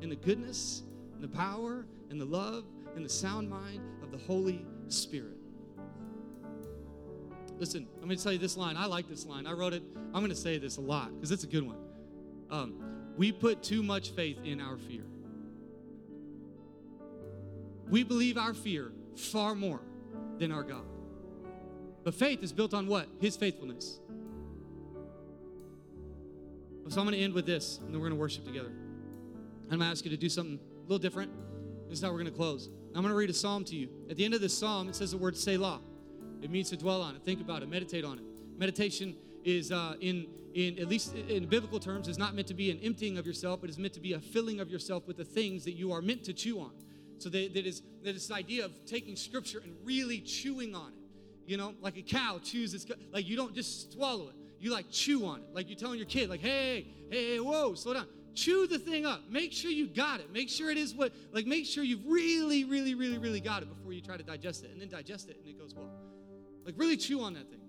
[0.00, 0.82] in the goodness
[1.14, 2.64] and the power and the love
[2.96, 5.36] and the sound mind of the Holy Spirit.
[7.58, 8.76] Listen, I'm going to tell you this line.
[8.76, 9.46] I like this line.
[9.46, 9.82] I wrote it.
[10.06, 11.76] I'm going to say this a lot because it's a good one.
[12.50, 12.82] Um,
[13.16, 15.04] we put too much faith in our fear.
[17.88, 19.82] We believe our fear far more
[20.38, 20.89] than our God.
[22.04, 23.08] But faith is built on what?
[23.20, 24.00] His faithfulness.
[26.88, 28.72] So I'm going to end with this, and then we're going to worship together.
[29.70, 31.30] I'm going to ask you to do something a little different.
[31.88, 32.68] This is how we're going to close.
[32.96, 33.88] I'm going to read a psalm to you.
[34.10, 35.80] At the end of this psalm, it says the word Selah.
[36.42, 38.24] It means to dwell on it, think about it, meditate on it.
[38.58, 42.72] Meditation is uh, in in at least in biblical terms is not meant to be
[42.72, 45.24] an emptying of yourself but is meant to be a filling of yourself with the
[45.24, 46.72] things that you are meant to chew on
[47.18, 50.88] so that, that is that is this idea of taking scripture and really chewing on
[50.88, 50.99] it
[51.46, 54.86] you know like a cow chews its like you don't just swallow it you like
[54.90, 58.66] chew on it like you're telling your kid like hey hey whoa slow down chew
[58.66, 61.66] the thing up make sure you got it make sure it is what like make
[61.66, 64.80] sure you've really really really really got it before you try to digest it and
[64.80, 65.90] then digest it and it goes well
[66.64, 67.60] like really chew on that thing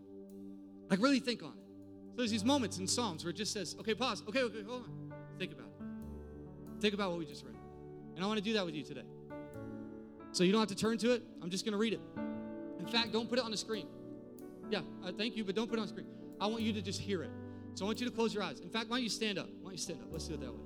[0.90, 1.62] like really think on it
[2.12, 4.22] so there's these moments in Psalms where it just says, okay, pause.
[4.28, 5.14] Okay, okay, hold on.
[5.40, 6.82] Think about it.
[6.82, 7.56] Think about what we just read.
[8.16, 9.06] And I want to do that with you today.
[10.34, 11.24] So you don't have to turn to it.
[11.42, 12.02] I'm just going to read it.
[12.82, 13.86] In fact, don't put it on the screen.
[14.72, 16.08] Yeah, uh, thank you, but don't put it on the screen.
[16.40, 17.30] I want you to just hear it.
[17.76, 18.60] So I want you to close your eyes.
[18.60, 19.48] In fact, why don't you stand up?
[19.62, 20.08] Why don't you stand up?
[20.12, 20.60] Let's do it that way.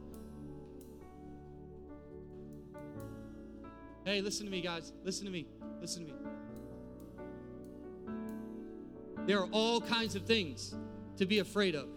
[4.06, 4.94] Hey, listen to me, guys.
[5.04, 5.46] Listen to me.
[5.82, 6.20] Listen to me.
[9.26, 10.74] There are all kinds of things
[11.18, 11.90] to be afraid of.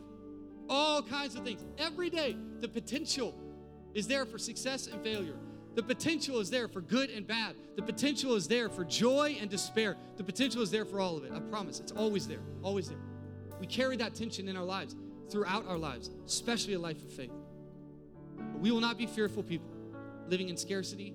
[0.69, 1.65] All kinds of things.
[1.79, 3.35] Every day, the potential
[3.95, 5.37] is there for success and failure.
[5.79, 7.55] The potential is there for good and bad.
[7.77, 9.97] The potential is there for joy and despair.
[10.17, 11.31] The potential is there for all of it.
[11.33, 11.79] I promise.
[11.79, 12.41] It's always there.
[12.65, 12.99] Always there.
[13.61, 14.97] We carry that tension in our lives,
[15.31, 17.31] throughout our lives, especially a life of faith.
[18.37, 19.71] But we will not be fearful people
[20.27, 21.15] living in scarcity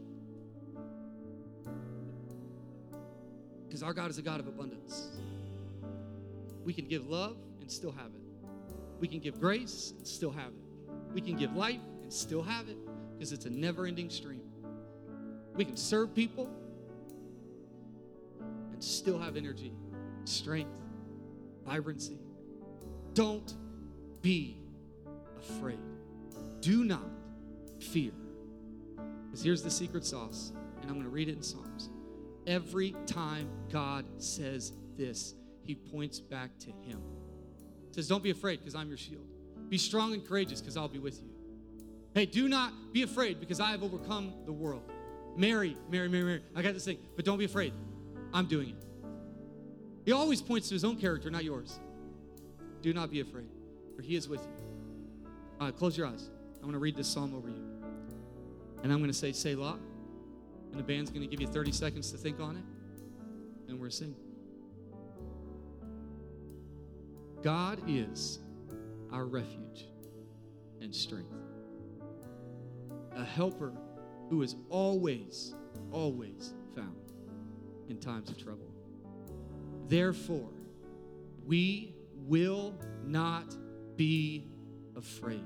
[3.67, 5.09] because our God is a God of abundance.
[6.63, 8.47] We can give love and still have it.
[9.01, 10.93] We can give grace and still have it.
[11.13, 12.77] We can give life and still have it
[13.17, 14.42] because it's a never ending stream.
[15.55, 16.49] We can serve people
[18.71, 19.73] and still have energy,
[20.25, 20.79] strength,
[21.65, 22.17] vibrancy.
[23.13, 23.53] Don't
[24.21, 24.57] be
[25.37, 25.79] afraid.
[26.61, 27.05] Do not
[27.79, 28.11] fear.
[29.25, 31.89] Because here's the secret sauce, and I'm going to read it in Psalms.
[32.47, 37.01] Every time God says this, he points back to him.
[37.89, 39.25] He says, Don't be afraid, because I'm your shield.
[39.69, 41.29] Be strong and courageous, because I'll be with you.
[42.13, 44.83] Hey, do not be afraid, because I have overcome the world.
[45.35, 46.41] Mary, Mary, Mary, Mary.
[46.55, 47.73] I got this thing, but don't be afraid.
[48.33, 48.85] I'm doing it.
[50.05, 51.79] He always points to his own character, not yours.
[52.81, 53.47] Do not be afraid,
[53.95, 55.71] for he is with you.
[55.71, 56.29] Close your eyes.
[56.55, 57.63] I'm going to read this psalm over you.
[58.83, 59.79] And I'm going to say, Selah.
[60.71, 62.63] And the band's going to give you 30 seconds to think on it.
[63.69, 64.15] And we're singing.
[67.41, 68.39] God is
[69.11, 69.87] our refuge
[70.81, 71.33] and strength,
[73.15, 73.71] a helper
[74.29, 75.53] who is always,
[75.91, 77.13] always found
[77.89, 78.73] in times of trouble.
[79.87, 80.49] Therefore,
[81.45, 82.73] we will
[83.05, 83.55] not
[83.95, 84.47] be
[84.95, 85.43] afraid.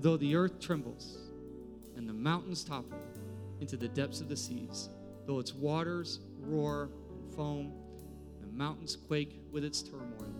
[0.00, 1.18] Though the earth trembles
[1.96, 2.98] and the mountains topple
[3.60, 4.88] into the depths of the seas,
[5.26, 7.72] though its waters roar and foam,
[8.40, 10.32] and the mountains quake with its turmoil,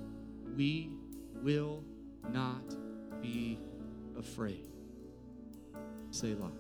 [0.57, 0.91] we
[1.43, 1.85] will
[2.33, 2.75] not
[3.21, 3.59] be
[4.19, 4.67] afraid.
[6.11, 6.51] Selah.